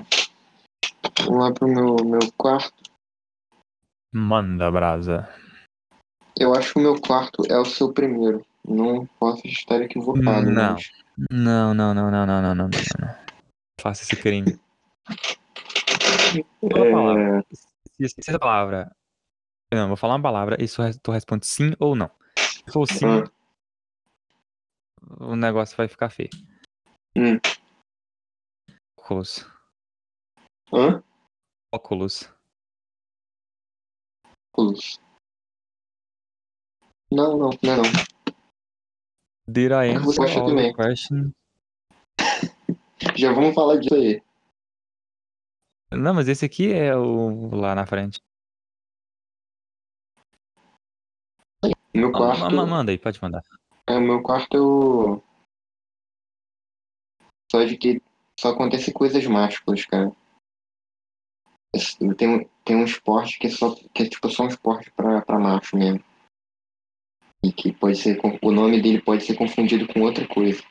Vamos 1.25 1.41
lá 1.41 1.53
pro 1.53 1.67
meu, 1.67 1.97
meu 2.05 2.33
quarto. 2.37 2.75
Manda, 4.13 4.71
brasa. 4.71 5.29
Eu 6.39 6.55
acho 6.55 6.75
que 6.75 6.79
o 6.79 6.83
meu 6.83 7.01
quarto 7.01 7.43
é 7.51 7.59
o 7.59 7.65
seu 7.65 7.93
primeiro. 7.93 8.45
Não 8.67 9.07
posso 9.19 9.47
estar 9.47 9.81
equivocado. 9.81 10.51
Não. 10.51 10.75
Mas... 10.75 10.91
Não, 11.31 11.73
não, 11.73 11.95
não, 11.95 12.11
não, 12.11 12.27
não, 12.27 12.43
não, 12.43 12.55
não, 12.55 12.69
não, 12.69 13.17
Faça 13.81 14.03
esse 14.03 14.17
crime. 14.17 14.59
É... 16.63 16.91
Palavra. 16.91 17.47
Se 18.01 18.31
a 18.31 18.39
palavra. 18.39 18.97
Não, 19.73 19.89
vou 19.89 19.97
falar 19.97 20.17
uma 20.17 20.23
palavra 20.23 20.57
e 20.61 20.67
tu 21.03 21.13
responde 21.13 21.47
sim 21.47 21.73
ou 21.79 21.97
não. 21.97 22.11
Se 22.39 22.73
for 22.73 22.87
sim, 22.87 23.07
ah. 23.07 23.31
o 25.21 25.37
negócio 25.37 25.77
vai 25.77 25.89
ficar 25.89 26.11
feio. 26.11 26.31
Hum. 27.17 27.39
Óculos. 28.99 29.47
Hã? 30.73 31.03
Óculos. 31.73 32.33
Óculos. 34.53 35.01
Não, 37.11 37.39
não, 37.39 37.51
não, 37.63 37.73
é 37.73 37.77
não. 37.77 38.16
Did 39.49 39.73
I 39.73 39.91
answer 39.95 40.41
all 40.41 40.55
the 40.55 40.73
questions? 40.75 41.33
Já 43.17 43.33
vamos 43.33 43.55
falar 43.55 43.77
disso 43.77 43.95
aí. 43.95 44.23
Não, 45.93 46.15
mas 46.15 46.29
esse 46.29 46.45
aqui 46.45 46.73
é 46.73 46.97
o 46.97 47.55
lá 47.55 47.75
na 47.75 47.87
frente. 47.87 48.21
Meu 51.95 52.13
quarto. 52.13 52.51
ma- 52.55 52.67
Manda 52.67 52.91
aí, 52.91 52.99
pode 52.99 53.21
mandar. 53.23 53.43
É, 53.89 53.97
o 53.97 54.01
meu 54.01 54.23
quarto 54.23 54.57
eu. 54.57 55.25
Só 57.51 57.63
de 57.65 57.77
que 57.77 58.03
só 58.39 58.51
acontece 58.51 58.93
coisas 58.93 59.25
másculas, 59.27 59.87
cara. 59.87 60.11
Tem, 62.19 62.29
um- 62.29 62.49
tem 62.65 62.77
um 62.77 62.85
esporte 62.85 63.39
que 63.39 63.47
é, 63.47 63.51
só, 63.51 63.75
que 63.95 64.03
é 64.03 64.09
tipo 64.09 64.29
só 64.29 64.45
um 64.45 64.49
esporte 64.49 64.91
pra, 64.93 65.23
pra 65.23 65.39
macho 65.39 65.77
mesmo. 65.77 66.03
E 67.45 67.53
que 67.53 67.73
pode 67.73 67.97
ser. 67.99 68.19
O 68.43 68.51
nome 68.51 68.81
dele 68.83 69.01
pode 69.01 69.25
ser 69.25 69.37
confundido 69.37 69.87
com 69.93 70.01
outra 70.01 70.27
coisa. 70.27 70.63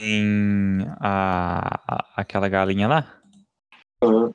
Tem 0.00 0.82
a, 1.00 1.94
a- 1.94 2.12
aquela 2.20 2.48
galinha 2.48 2.86
lá? 2.86 3.20
Ah, 4.02 4.30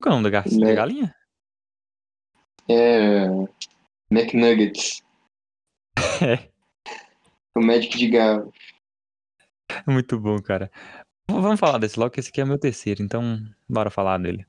Qual 0.00 0.06
é 0.06 0.18
o 0.18 0.20
nome 0.20 0.30
da, 0.30 0.30
ga- 0.30 0.44
da 0.48 0.74
galinha? 0.74 1.14
É. 2.68 3.26
McNuggets. 4.10 5.02
É, 6.22 6.50
O 7.56 7.62
Magic 7.62 7.96
de 7.96 8.08
Galo. 8.10 8.52
muito 9.86 10.20
bom, 10.20 10.36
cara. 10.40 10.70
Vamos 11.28 11.58
falar 11.58 11.78
desse 11.78 11.98
logo, 11.98 12.10
que 12.12 12.20
esse 12.20 12.28
aqui 12.28 12.40
é 12.42 12.44
meu 12.44 12.58
terceiro, 12.58 13.02
então 13.02 13.38
bora 13.68 13.90
falar 13.90 14.18
dele. 14.18 14.46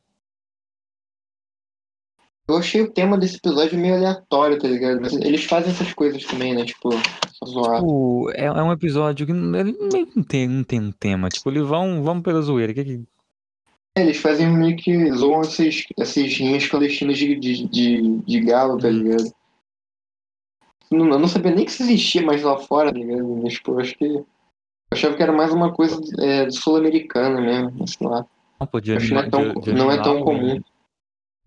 Eu 2.48 2.58
achei 2.58 2.82
o 2.82 2.92
tema 2.92 3.18
desse 3.18 3.38
episódio 3.38 3.78
meio 3.80 3.96
aleatório, 3.96 4.60
tá 4.60 4.68
ligado? 4.68 5.00
Mas 5.00 5.14
eles 5.14 5.46
fazem 5.46 5.72
essas 5.72 5.94
coisas 5.94 6.24
também, 6.26 6.54
né? 6.56 6.66
Tipo, 6.66 6.90
zoar. 7.46 7.80
Tipo, 7.80 8.30
é, 8.34 8.46
é 8.46 8.52
um 8.64 8.72
episódio 8.72 9.26
que 9.26 9.32
não, 9.34 9.58
ele 9.60 9.72
não 10.14 10.24
tem, 10.24 10.48
não 10.48 10.64
tem 10.64 10.80
um 10.82 10.92
tema. 10.92 11.30
Tipo, 11.30 11.50
eles 11.50 11.64
vão, 11.66 12.04
vão 12.04 12.22
pela 12.22 12.42
zoeira. 12.42 12.74
Que, 12.74 12.84
que- 12.84 13.04
Eles 13.98 14.18
fazem 14.18 14.50
meio 14.52 14.76
que 14.76 15.12
zoam 15.14 15.42
esses, 15.42 15.86
esses 15.98 16.38
rinhas 16.38 16.68
clandestinas 16.68 17.18
de, 17.18 17.36
de, 17.40 17.68
de, 17.68 18.18
de 18.20 18.40
galo, 18.42 18.78
tá 18.78 18.88
Hum. 18.88 18.92
ligado? 18.92 19.32
Não, 20.92 21.08
eu 21.10 21.20
não 21.20 21.28
sabia 21.28 21.52
nem 21.56 21.64
que 21.64 21.72
isso 21.72 21.84
existia 21.84 22.22
mais 22.22 22.42
lá 22.44 22.58
fora, 22.58 22.92
tá 22.92 22.98
ligado? 23.00 23.26
Mas, 23.42 23.58
pô, 23.60 23.80
acho 23.80 23.96
que. 23.98 24.06
Eu 24.06 24.26
achava 24.92 25.16
que 25.16 25.24
era 25.24 25.32
mais 25.32 25.54
uma 25.54 25.72
coisa 25.72 25.98
é, 26.20 26.50
sul-americana 26.52 27.40
mesmo, 27.40 27.88
sei 27.88 28.08
lá. 28.08 28.26
não, 28.60 28.82
de 28.82 28.94
Acho 28.98 29.08
que 29.08 29.14
não 29.14 29.22
é 29.22 29.30
tão, 29.30 29.44
não 29.74 29.92
é 29.92 30.02
tão 30.02 30.12
animal- 30.18 30.24
comum. 30.26 30.62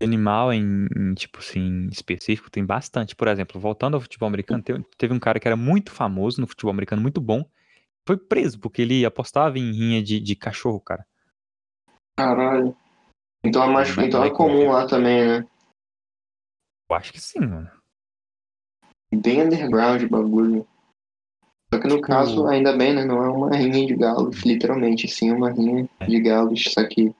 Animal 0.01 0.51
em, 0.53 0.87
em, 0.95 1.13
tipo 1.13 1.39
assim, 1.39 1.87
específico, 1.87 2.49
tem 2.49 2.65
bastante. 2.65 3.15
Por 3.15 3.27
exemplo, 3.27 3.59
voltando 3.59 3.95
ao 3.95 4.01
futebol 4.01 4.27
americano, 4.27 4.61
teve, 4.61 4.83
teve 4.97 5.13
um 5.13 5.19
cara 5.19 5.39
que 5.39 5.47
era 5.47 5.55
muito 5.55 5.91
famoso 5.91 6.41
no 6.41 6.47
futebol 6.47 6.71
americano, 6.71 7.01
muito 7.01 7.21
bom. 7.21 7.45
Foi 8.07 8.17
preso 8.17 8.59
porque 8.59 8.81
ele 8.81 9.05
apostava 9.05 9.57
em 9.57 9.71
rinha 9.71 10.03
de, 10.03 10.19
de 10.19 10.35
cachorro, 10.35 10.79
cara. 10.79 11.05
Caralho. 12.17 12.75
Então 13.43 13.63
é, 13.63 13.67
mais, 13.67 13.97
então 13.97 14.23
é 14.23 14.29
comum 14.29 14.71
lá 14.71 14.87
também, 14.87 15.25
né? 15.27 15.47
Eu 16.89 16.95
acho 16.95 17.11
que 17.11 17.19
sim, 17.19 17.39
mano. 17.39 17.69
Bem 19.13 19.41
underground 19.43 20.03
o 20.03 20.09
bagulho. 20.09 20.67
Só 21.73 21.79
que 21.79 21.87
no 21.87 21.95
Tipo- 21.95 22.07
caso, 22.07 22.47
ainda 22.47 22.75
bem, 22.75 22.93
né? 22.93 23.05
Não 23.05 23.23
é 23.23 23.29
uma 23.29 23.55
rinha 23.55 23.87
de 23.87 23.95
galos, 23.95 24.41
literalmente, 24.43 25.07
sim 25.07 25.31
uma 25.31 25.51
rinha 25.51 25.89
É. 25.99 26.05
de 26.05 26.19
galos, 26.19 26.63
só 26.63 26.87
que 26.87 27.13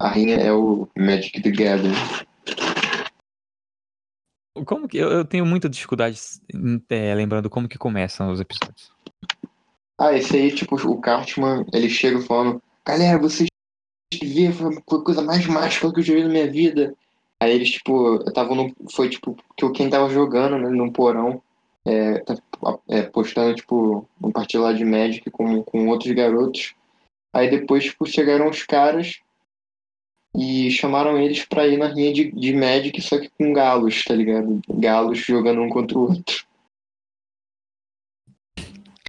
a 0.00 0.08
rinha 0.08 0.36
é 0.36 0.50
o 0.50 0.88
Magic 0.96 1.42
the 1.42 1.50
Gathering. 1.50 1.92
Como 4.64 4.88
que. 4.88 4.96
Eu, 4.96 5.10
eu 5.10 5.24
tenho 5.24 5.44
muita 5.44 5.68
dificuldade 5.68 6.18
em- 6.52 6.82
é, 6.88 7.14
lembrando 7.14 7.50
como 7.50 7.68
que 7.68 7.78
começam 7.78 8.32
os 8.32 8.40
episódios. 8.40 8.90
Ah, 10.00 10.14
esse 10.14 10.34
aí, 10.34 10.52
tipo, 10.54 10.76
o 10.76 11.00
Cartman, 11.00 11.66
ele 11.74 11.90
chega 11.90 12.18
falando, 12.22 12.62
galera, 12.86 13.18
vocês 13.18 13.48
foi 14.54 14.98
a 14.98 15.04
coisa 15.04 15.22
mais 15.22 15.46
mágica 15.46 15.92
que 15.92 16.00
eu 16.00 16.04
já 16.04 16.14
vi 16.14 16.22
na 16.22 16.28
minha 16.30 16.50
vida. 16.50 16.94
Aí 17.38 17.52
eles, 17.52 17.70
tipo, 17.70 18.16
estavam 18.26 18.56
no. 18.56 18.74
Foi 18.90 19.10
tipo, 19.10 19.36
que 19.56 19.70
quem 19.72 19.90
tava 19.90 20.08
jogando, 20.08 20.58
né, 20.58 20.68
no 20.70 20.90
porão, 20.90 21.42
é, 21.84 22.18
tá, 22.20 22.34
é, 22.88 23.02
postando, 23.02 23.54
tipo, 23.54 24.08
um 24.22 24.32
partido 24.32 24.62
lá 24.64 24.72
de 24.72 24.84
Magic 24.84 25.30
com, 25.30 25.62
com 25.62 25.88
outros 25.88 26.12
garotos. 26.12 26.74
Aí 27.34 27.50
depois, 27.50 27.84
tipo, 27.84 28.06
chegaram 28.06 28.48
os 28.48 28.62
caras 28.62 29.20
e 30.34 30.70
chamaram 30.70 31.18
eles 31.20 31.44
pra 31.44 31.66
ir 31.66 31.76
na 31.76 31.88
rinha 31.88 32.12
de, 32.12 32.30
de 32.32 32.54
Magic, 32.54 33.00
só 33.00 33.18
que 33.18 33.28
com 33.30 33.52
galos, 33.52 34.02
tá 34.04 34.14
ligado? 34.14 34.60
Galos 34.68 35.18
jogando 35.18 35.60
um 35.62 35.68
contra 35.68 35.98
o 35.98 36.02
outro. 36.02 36.44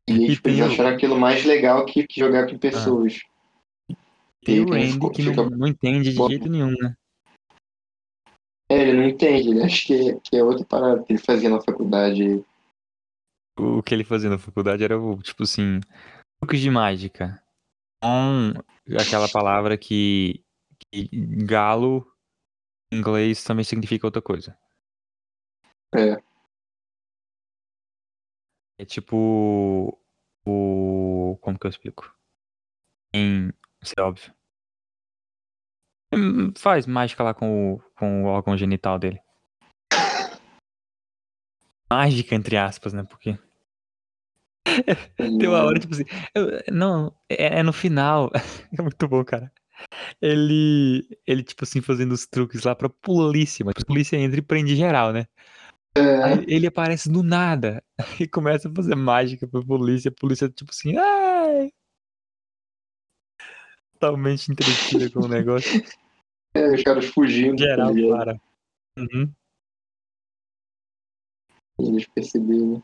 E, 0.09 0.13
E 0.13 0.39
eles 0.43 0.59
o- 0.59 0.63
acharam 0.65 0.89
aquilo 0.95 1.17
mais 1.19 1.43
legal 1.45 1.85
que, 1.85 2.05
que 2.07 2.19
jogar 2.19 2.49
com 2.49 2.57
pessoas. 2.57 3.19
Tem 4.43 4.59
o 4.59 4.67
E 4.67 4.71
Randy 4.71 4.93
ficou- 4.93 5.11
que 5.11 5.21
fica- 5.23 5.35
não, 5.43 5.49
não 5.51 5.67
entende 5.67 6.11
de 6.11 6.17
Bom. 6.17 6.27
jeito 6.27 6.49
nenhum, 6.49 6.71
né? 6.71 6.95
É, 8.71 8.81
ele 8.81 8.93
não 8.93 9.03
entende, 9.03 9.49
ele 9.49 9.63
acha 9.63 9.85
que, 9.85 10.19
que 10.21 10.35
é 10.37 10.43
outra 10.43 10.65
parada 10.65 11.03
que 11.03 11.13
ele 11.13 11.19
fazia 11.19 11.49
na 11.49 11.61
faculdade. 11.61 12.43
O 13.59 13.83
que 13.83 13.93
ele 13.93 14.03
fazia 14.03 14.29
na 14.29 14.39
faculdade 14.39 14.83
era, 14.83 14.99
o, 14.99 15.21
tipo 15.21 15.43
assim, 15.43 15.81
truques 16.39 16.59
de 16.61 16.69
mágica. 16.71 17.41
Com 18.01 18.53
aquela 18.99 19.27
palavra 19.29 19.77
que, 19.77 20.41
que 20.91 21.07
galo 21.45 22.05
em 22.91 22.97
inglês 22.99 23.43
também 23.43 23.63
significa 23.65 24.07
outra 24.07 24.21
coisa. 24.21 24.57
É. 25.93 26.21
É 28.77 28.85
tipo 28.85 29.97
o. 30.45 31.37
Como 31.41 31.57
que 31.59 31.65
eu 31.67 31.69
explico? 31.69 32.13
Em. 33.13 33.51
Isso 33.81 33.93
é 33.97 34.01
óbvio. 34.01 34.33
Hum, 36.13 36.53
Faz 36.57 36.85
mágica 36.85 37.23
lá 37.23 37.33
com 37.33 37.75
o, 37.75 37.79
com 37.95 38.23
o 38.23 38.27
órgão 38.27 38.57
genital 38.57 38.99
dele. 38.99 39.21
Mágica, 41.89 42.33
entre 42.35 42.57
aspas, 42.57 42.93
né? 42.93 43.03
Porque. 43.03 43.37
Tem 45.17 45.47
uma 45.47 45.63
hora, 45.63 45.79
tipo 45.79 45.93
assim. 45.93 46.03
eu- 46.35 46.63
não, 46.71 47.13
é, 47.29 47.59
é 47.59 47.63
no 47.63 47.73
final. 47.73 48.31
É 48.77 48.81
muito 48.81 49.07
bom, 49.07 49.23
cara. 49.25 49.51
Ele. 50.21 51.07
Ele, 51.25 51.43
tipo 51.43 51.63
assim, 51.63 51.81
fazendo 51.81 52.11
os 52.11 52.25
truques 52.27 52.63
lá 52.63 52.75
pra 52.75 52.89
polícia. 52.89 53.65
Mas 53.65 53.75
a 53.81 53.85
polícia 53.85 54.17
entra 54.17 54.39
e 54.39 54.43
prende 54.43 54.75
geral, 54.75 55.11
né? 55.13 55.25
Aí 56.23 56.45
ele 56.47 56.67
aparece 56.67 57.09
do 57.11 57.21
nada 57.21 57.83
e 58.19 58.27
começa 58.27 58.69
a 58.69 58.73
fazer 58.73 58.95
mágica 58.95 59.47
pra 59.47 59.61
polícia. 59.61 60.09
A 60.09 60.19
polícia, 60.19 60.49
tipo 60.49 60.71
assim, 60.71 60.95
ai! 60.97 61.71
Totalmente 63.93 64.51
entretida 64.51 65.09
com 65.11 65.21
o 65.21 65.27
negócio. 65.27 65.69
É, 66.53 66.75
os 66.75 66.83
caras 66.83 67.05
fugindo, 67.05 67.55
tá 67.55 67.63
Geral 67.63 67.93
para. 68.09 68.41
Uhum. 68.99 69.31
Eles 71.79 72.05
perceberam. 72.07 72.83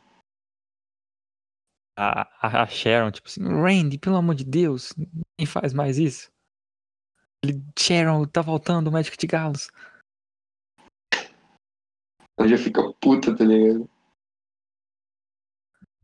A, 1.98 2.62
a- 2.62 2.68
Sharon, 2.68 3.12
tipo 3.12 3.28
assim, 3.28 3.44
Randy, 3.44 3.98
pelo 3.98 4.16
amor 4.16 4.36
de 4.36 4.46
Deus, 4.46 4.94
ninguém 4.96 5.46
faz 5.46 5.74
mais 5.74 5.98
isso. 5.98 6.32
Ele, 7.44 7.64
Sharon, 7.78 8.26
tá 8.26 8.42
voltando 8.42 8.88
o 8.88 8.92
médico 8.92 9.18
de 9.18 9.28
galos. 9.28 9.70
Ela 12.38 12.48
já 12.48 12.58
fica 12.58 12.82
puta, 13.02 13.36
tá 13.36 13.44
ligado? 13.44 13.90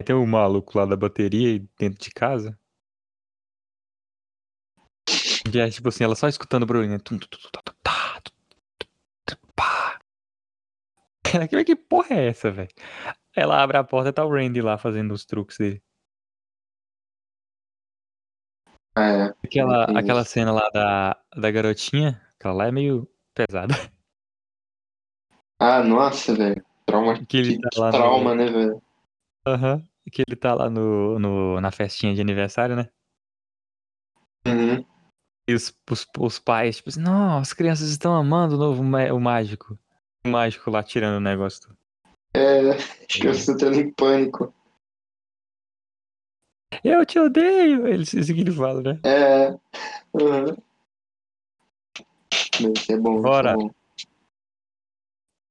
Tem 0.03 0.15
o 0.15 0.25
maluco 0.25 0.77
lá 0.77 0.85
da 0.85 0.97
bateria 0.97 1.63
dentro 1.77 1.99
de 1.99 2.11
casa. 2.11 2.57
E 5.53 5.59
é 5.59 5.69
tipo 5.69 5.89
assim, 5.89 6.03
ela 6.03 6.15
só 6.15 6.27
escutando 6.27 6.63
o 6.63 6.65
barulho, 6.65 6.89
né? 6.89 6.97
Tum, 6.97 7.17
tum, 7.17 7.27
tum, 7.27 7.37
tum, 7.39 7.49
tum, 7.51 7.73
tá, 7.83 8.03
que 11.65 11.75
porra 11.75 12.15
é 12.15 12.27
essa, 12.27 12.51
velho? 12.51 12.69
Ela 13.35 13.61
abre 13.61 13.77
a 13.77 13.83
porta 13.83 14.09
e 14.09 14.13
tá 14.13 14.23
o 14.23 14.29
Randy 14.29 14.61
lá 14.61 14.77
fazendo 14.77 15.13
os 15.13 15.25
truques 15.25 15.57
dele. 15.57 15.81
É. 18.97 19.33
Aquela, 19.43 19.85
aquela 19.85 20.21
isso. 20.21 20.31
cena 20.31 20.51
lá 20.51 20.69
da, 20.73 21.17
da 21.35 21.51
garotinha, 21.51 22.21
aquela 22.37 22.53
lá 22.53 22.67
é 22.67 22.71
meio 22.71 23.07
pesada. 23.33 23.73
Ah, 25.59 25.81
nossa, 25.81 26.35
velho. 26.35 26.61
Trauma, 26.85 27.25
Que 27.25 27.37
ele 27.37 27.57
tá 27.57 27.69
lá 27.77 27.85
no- 27.85 27.91
trauma, 27.93 28.35
né, 28.35 28.47
velho? 28.47 28.81
Aham. 29.47 29.81
Que 30.11 30.21
ele 30.27 30.35
tá 30.35 30.53
lá 30.53 30.69
no, 30.69 31.17
no, 31.17 31.61
na 31.61 31.71
festinha 31.71 32.13
de 32.13 32.19
aniversário, 32.19 32.75
né? 32.75 32.89
Uhum. 34.45 34.85
E 35.47 35.53
os, 35.53 35.73
os, 35.89 36.05
os 36.19 36.39
pais, 36.39 36.77
tipo 36.77 36.89
assim, 36.89 36.99
não, 36.99 37.37
as 37.37 37.53
crianças 37.53 37.87
estão 37.89 38.13
amando 38.13 38.55
o 38.55 38.57
novo 38.57 38.81
o 38.81 39.19
mágico. 39.19 39.79
O 40.25 40.29
mágico 40.29 40.69
lá 40.69 40.83
tirando 40.83 41.17
o 41.17 41.21
negócio. 41.21 41.73
É, 42.35 42.71
as 42.71 43.05
crianças 43.05 43.47
entrando 43.47 43.79
em 43.79 43.89
pânico. 43.93 44.53
Eu 46.83 47.05
te 47.05 47.19
odeio! 47.19 47.87
Ele, 47.87 48.03
isso 48.03 48.33
que 48.33 48.41
ele 48.41 48.51
fala, 48.51 48.81
né? 48.81 48.99
É. 49.03 49.51
Uhum. 50.13 50.55
Isso 52.73 52.91
é 52.91 52.97
bom, 52.97 53.21
Bora. 53.21 53.51
isso 53.51 53.59
é 53.59 53.63
bom. 53.63 53.71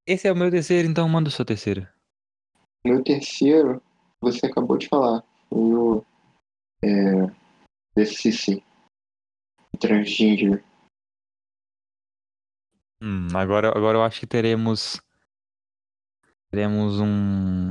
Esse 0.06 0.28
é 0.28 0.32
o 0.32 0.37
meu 0.37 0.50
terceiro, 0.50 0.88
então 0.88 1.08
manda 1.08 1.28
o 1.28 1.32
seu 1.32 1.44
terceiro. 1.44 1.87
Meu 2.85 3.02
terceiro, 3.02 3.80
você 4.20 4.46
acabou 4.46 4.76
de 4.76 4.88
falar. 4.88 5.22
Foi 5.48 5.74
o 5.74 6.04
desse 7.94 8.32
Cici. 8.32 8.64
Transgender. 9.78 10.64
Hum, 13.02 13.28
agora, 13.35 13.68
agora 13.68 13.98
eu 13.98 14.02
acho 14.02 14.20
que 14.20 14.26
teremos. 14.26 15.00
Teremos 16.50 17.00
um 17.00 17.70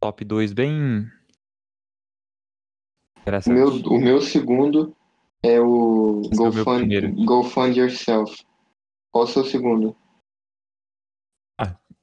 top 0.00 0.24
2 0.24 0.52
bem. 0.52 1.10
O 3.26 3.50
meu, 3.50 3.68
o 3.68 4.00
meu 4.00 4.20
segundo 4.20 4.96
é 5.42 5.60
o 5.60 6.20
Esse 6.20 6.34
é 6.34 6.36
Go, 6.36 6.44
o 6.44 6.52
meu 6.52 6.64
Fund. 6.64 7.24
Go 7.24 7.42
Fund 7.42 7.76
Yourself. 7.76 8.44
Qual 9.10 9.24
o 9.24 9.26
seu 9.26 9.44
segundo? 9.44 9.96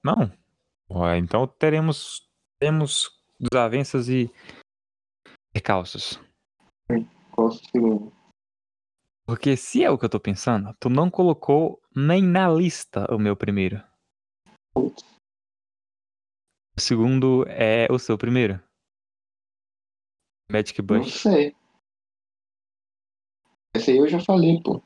Não. 0.03 0.29
Ó, 0.89 1.13
então 1.13 1.47
teremos. 1.47 2.27
Teremos 2.59 3.09
desavenças 3.39 4.09
e. 4.09 4.29
Recalços. 5.55 6.19
Qual 7.31 7.47
o 7.47 7.51
seu 7.51 7.65
segundo? 7.71 8.13
Porque 9.25 9.55
se 9.55 9.83
é 9.83 9.89
o 9.89 9.97
que 9.97 10.03
eu 10.03 10.09
tô 10.09 10.19
pensando, 10.19 10.75
tu 10.79 10.89
não 10.89 11.09
colocou 11.09 11.81
nem 11.95 12.21
na 12.21 12.49
lista 12.49 13.07
o 13.09 13.17
meu 13.17 13.38
primeiro. 13.38 13.81
O 14.75 14.91
segundo 16.77 17.45
é 17.47 17.88
o 17.89 17.97
seu 17.97 18.17
primeiro. 18.17 18.62
Magic 20.51 20.79
Não 20.82 20.86
Bush. 20.99 21.13
sei. 21.21 21.56
Esse 23.75 23.91
aí 23.91 23.97
eu 23.97 24.08
já 24.08 24.19
falei, 24.19 24.62
pô. 24.62 24.82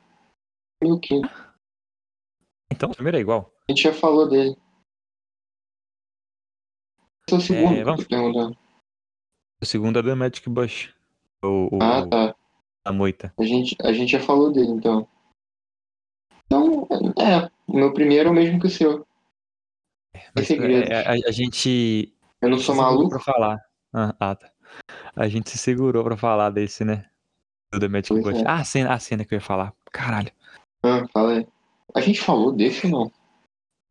Quinto. 1.02 1.28
Então 2.72 2.90
o 2.90 2.94
primeiro 2.94 3.18
é 3.18 3.20
igual. 3.20 3.52
A 3.68 3.72
gente 3.72 3.82
já 3.82 3.92
falou 3.92 4.28
dele. 4.28 4.56
Esse 7.26 7.34
é 7.34 7.36
o 7.36 7.40
segundo 7.40 7.76
eu 7.76 7.84
vamos- 7.84 8.06
perguntando. 8.06 8.58
O 9.60 9.66
segundo 9.66 9.98
é 9.98 10.02
do 10.02 10.16
Magic 10.16 10.48
Bush. 10.48 10.94
O, 11.42 11.76
o, 11.76 11.82
Ah, 11.82 12.06
tá. 12.08 12.36
a 12.84 12.92
moita. 12.92 13.34
A 13.38 13.42
gente, 13.44 13.76
a 13.82 13.92
gente 13.92 14.12
já 14.12 14.20
falou 14.20 14.52
dele, 14.52 14.70
então. 14.70 15.08
Então, 16.46 16.86
é. 17.20 17.50
O 17.66 17.76
meu 17.76 17.92
primeiro 17.92 18.28
é 18.28 18.32
o 18.32 18.34
mesmo 18.34 18.58
que 18.60 18.66
o 18.66 18.70
seu. 18.70 19.06
Mas, 20.34 20.46
segredos. 20.46 20.88
é, 20.90 21.06
a, 21.06 21.28
a 21.28 21.30
gente. 21.32 22.14
Eu 22.40 22.48
não 22.48 22.58
sou 22.58 22.74
maluco? 22.74 23.10
Pra 23.10 23.20
falar. 23.20 23.58
Ah, 23.92 24.14
ah, 24.18 24.34
tá. 24.36 24.52
A 25.16 25.28
gente 25.28 25.50
se 25.50 25.58
segurou 25.58 26.04
pra 26.04 26.16
falar 26.16 26.50
desse, 26.50 26.84
né? 26.84 27.08
Do 27.72 27.80
The 27.80 27.88
Magic 27.88 28.12
é. 28.14 28.44
Ah, 28.46 28.60
a 28.60 28.64
cena, 28.64 28.94
a 28.94 28.98
cena 28.98 29.24
que 29.24 29.34
eu 29.34 29.38
ia 29.38 29.44
falar. 29.44 29.74
Caralho. 29.92 30.32
Ah, 30.82 31.06
fala 31.12 31.38
aí. 31.38 31.46
A 31.94 32.00
gente 32.00 32.20
falou 32.20 32.52
desse 32.52 32.86
ou 32.86 32.92
não? 32.92 33.12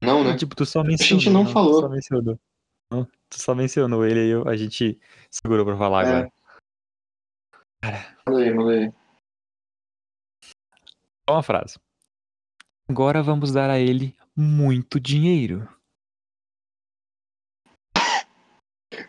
Não, 0.02 0.24
né? 0.24 0.38
Tipo, 0.38 0.56
tu 0.56 0.66
só 0.66 0.84
mencionou. 0.84 1.20
gente 1.22 1.30
não 1.34 1.46
Tu 1.46 1.52
falou. 1.52 1.82
só 1.82 1.90
mencionou. 1.90 2.40
Não, 2.92 3.06
tu 3.30 3.40
só 3.42 3.54
mencionou 3.54 4.06
ele 4.06 4.20
aí, 4.22 4.30
eu- 4.30 4.48
a 4.48 4.56
gente 4.56 5.00
segurou 5.30 5.66
pra 5.66 5.78
falar 5.78 6.06
É. 6.06 6.10
agora. 6.10 6.32
Manda 8.28 8.40
aí, 8.44 8.54
manda 8.54 8.72
aí. 8.72 8.94
Só 11.30 11.36
uma 11.36 11.44
frase. 11.44 11.78
Agora 12.90 13.22
vamos 13.22 13.52
dar 13.52 13.70
a 13.70 13.78
ele 13.80 14.16
muito 14.36 15.00
dinheiro. 15.00 15.68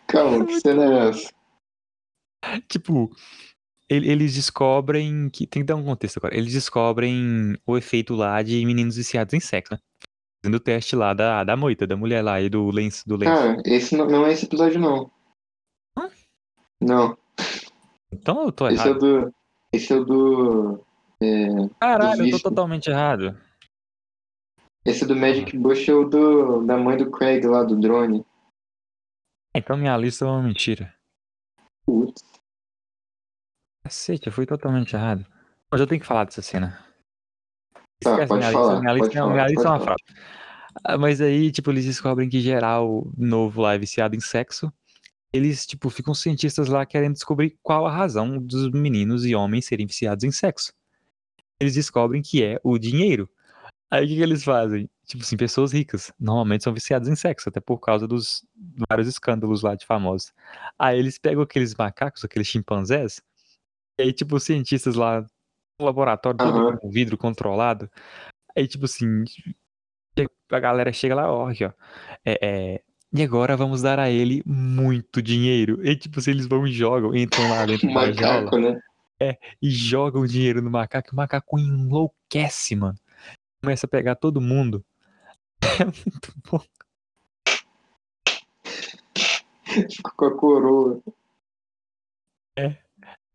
Calma, 0.07 0.45
que 0.45 0.59
cena 0.59 0.83
é 0.83 1.09
essa? 1.09 1.31
Tipo, 2.67 3.09
ele- 3.89 4.09
eles 4.09 4.33
descobrem 4.35 5.29
que. 5.29 5.45
Tem 5.47 5.61
que 5.61 5.67
dar 5.67 5.75
um 5.75 5.83
contexto 5.83 6.17
agora. 6.17 6.35
Eles 6.37 6.53
descobrem 6.53 7.57
o 7.65 7.77
efeito 7.77 8.15
lá 8.15 8.41
de 8.41 8.65
meninos 8.65 8.95
viciados 8.95 9.33
em 9.33 9.39
sexo, 9.39 9.73
né? 9.73 9.79
Fazendo 10.43 10.55
o 10.55 10.59
teste 10.59 10.95
lá 10.95 11.13
da, 11.13 11.43
da 11.43 11.57
moita, 11.57 11.85
da 11.85 11.97
mulher 11.97 12.23
lá 12.23 12.39
e 12.39 12.49
do 12.49 12.69
lenço. 12.71 13.07
Do 13.07 13.17
lenço. 13.17 13.33
Cara, 13.35 13.61
esse 13.65 13.95
não, 13.97 14.05
não 14.07 14.25
é 14.25 14.31
esse 14.31 14.45
episódio, 14.45 14.79
não. 14.79 15.11
Hã? 15.97 16.09
Não, 16.81 17.17
então 18.13 18.43
eu 18.45 18.51
tô 18.51 18.67
esse 18.69 18.81
é 18.81 18.89
errado. 18.89 18.99
do. 19.25 19.33
Esse 19.73 19.91
é 19.93 19.95
o 19.97 20.05
do. 20.05 20.85
Caralho, 21.79 22.25
eu 22.25 22.31
tô 22.31 22.39
totalmente 22.49 22.89
errado. 22.89 23.37
Esse 24.85 25.03
é 25.03 25.07
do 25.07 25.15
Magic 25.15 25.57
Bush 25.57 25.89
é 25.89 25.93
o 25.93 26.05
do. 26.07 26.65
Da 26.65 26.77
mãe 26.77 26.95
do 26.95 27.11
Craig 27.11 27.45
lá, 27.45 27.63
do 27.63 27.75
drone. 27.77 28.25
Então 29.53 29.75
minha 29.75 29.97
lista 29.97 30.23
é 30.23 30.27
uma 30.29 30.41
mentira. 30.41 30.95
Putz. 31.89 32.23
Cacete, 33.83 34.27
eu 34.27 34.31
fui 34.31 34.45
totalmente 34.45 34.95
errado. 34.95 35.25
Mas 35.71 35.81
eu 35.81 35.87
tenho 35.87 35.99
que 35.99 36.05
falar 36.05 36.25
dessa 36.25 36.43
cena. 36.43 36.77
Tá, 37.99 38.11
Esquece 38.11 38.27
pode 38.27 38.39
minha 38.39 38.51
falar, 38.51 38.73
lista. 38.73 38.81
Minha 38.81 38.93
lista, 38.93 39.13
falar, 39.13 39.33
minha 39.33 39.47
lista 39.47 39.67
é 39.67 39.71
uma 39.71 39.79
frase. 39.79 40.03
Ah, 40.83 40.97
Mas 40.99 41.19
aí, 41.19 41.51
tipo, 41.51 41.71
eles 41.71 41.85
descobrem 41.85 42.29
que 42.29 42.41
geral 42.41 43.11
novo 43.17 43.61
lá 43.61 43.73
é 43.73 43.79
viciado 43.79 44.15
em 44.15 44.19
sexo. 44.19 44.71
Eles, 45.33 45.65
tipo, 45.65 45.89
ficam 45.89 46.13
cientistas 46.13 46.67
lá 46.67 46.85
querendo 46.85 47.13
descobrir 47.13 47.57
qual 47.63 47.87
a 47.87 47.91
razão 47.91 48.37
dos 48.37 48.69
meninos 48.69 49.25
e 49.25 49.33
homens 49.33 49.65
serem 49.65 49.87
viciados 49.87 50.23
em 50.23 50.31
sexo. 50.31 50.71
Eles 51.59 51.73
descobrem 51.73 52.21
que 52.21 52.43
é 52.43 52.59
o 52.63 52.77
dinheiro. 52.77 53.27
Aí 53.91 54.05
o 54.05 54.07
que, 54.07 54.15
que 54.15 54.21
eles 54.21 54.43
fazem? 54.43 54.89
Tipo 55.05 55.23
assim, 55.23 55.35
pessoas 55.35 55.71
ricas 55.71 56.13
normalmente 56.19 56.63
são 56.63 56.73
viciadas 56.73 57.07
em 57.07 57.15
sexo, 57.15 57.49
até 57.49 57.59
por 57.59 57.79
causa 57.79 58.07
dos 58.07 58.45
vários 58.87 59.07
escândalos 59.07 59.63
lá 59.63 59.75
de 59.75 59.85
famosos. 59.85 60.31
Aí 60.77 60.99
eles 60.99 61.17
pegam 61.17 61.41
aqueles 61.41 61.73
macacos, 61.73 62.23
aqueles 62.23 62.47
chimpanzés, 62.47 63.21
e 63.99 64.03
aí, 64.03 64.13
tipo, 64.13 64.37
os 64.37 64.43
cientistas 64.43 64.95
lá 64.95 65.25
no 65.77 65.85
laboratório, 65.85 66.37
todo 66.37 66.57
Aham. 66.57 66.77
com 66.77 66.89
vidro 66.89 67.17
controlado. 67.17 67.91
Aí, 68.55 68.65
tipo 68.65 68.85
assim, 68.85 69.25
a 70.49 70.59
galera 70.59 70.93
chega 70.93 71.15
lá, 71.15 71.29
ó, 71.29 71.49
aqui, 71.49 71.65
ó. 71.65 71.71
É, 72.23 72.39
é, 72.41 72.83
e 73.11 73.21
agora 73.21 73.57
vamos 73.57 73.81
dar 73.81 73.99
a 73.99 74.09
ele 74.09 74.41
muito 74.45 75.21
dinheiro. 75.21 75.85
E 75.85 75.97
tipo, 75.97 76.21
se 76.21 76.31
eles 76.31 76.47
vão 76.47 76.65
e 76.65 76.71
jogam, 76.71 77.13
entram 77.13 77.49
lá 77.49 77.65
dentro 77.65 77.93
da 77.93 78.11
jaula 78.13 78.43
Macaco, 78.45 78.57
né? 78.57 78.79
e 79.61 79.69
jogam 79.69 80.25
dinheiro 80.25 80.61
no 80.61 80.71
macaco, 80.71 81.11
o 81.11 81.15
macaco 81.15 81.59
enlouquece, 81.59 82.73
mano. 82.73 82.97
Começa 83.61 83.85
a 83.85 83.89
pegar 83.89 84.15
todo 84.15 84.41
mundo. 84.41 84.83
É 85.81 85.85
muito 85.85 86.33
bom. 86.49 86.61
Com 90.15 90.25
a 90.25 90.37
coroa. 90.37 91.01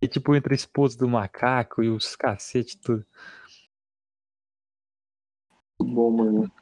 E 0.04 0.08
tipo, 0.08 0.34
entra 0.34 0.52
a 0.52 0.54
esposa 0.54 0.98
do 0.98 1.08
macaco 1.08 1.82
e 1.82 1.88
os 1.88 2.14
cacete 2.14 2.78
tudo. 2.78 3.06
Muito 5.80 5.94
bom, 5.94 6.10
mano. 6.10 6.52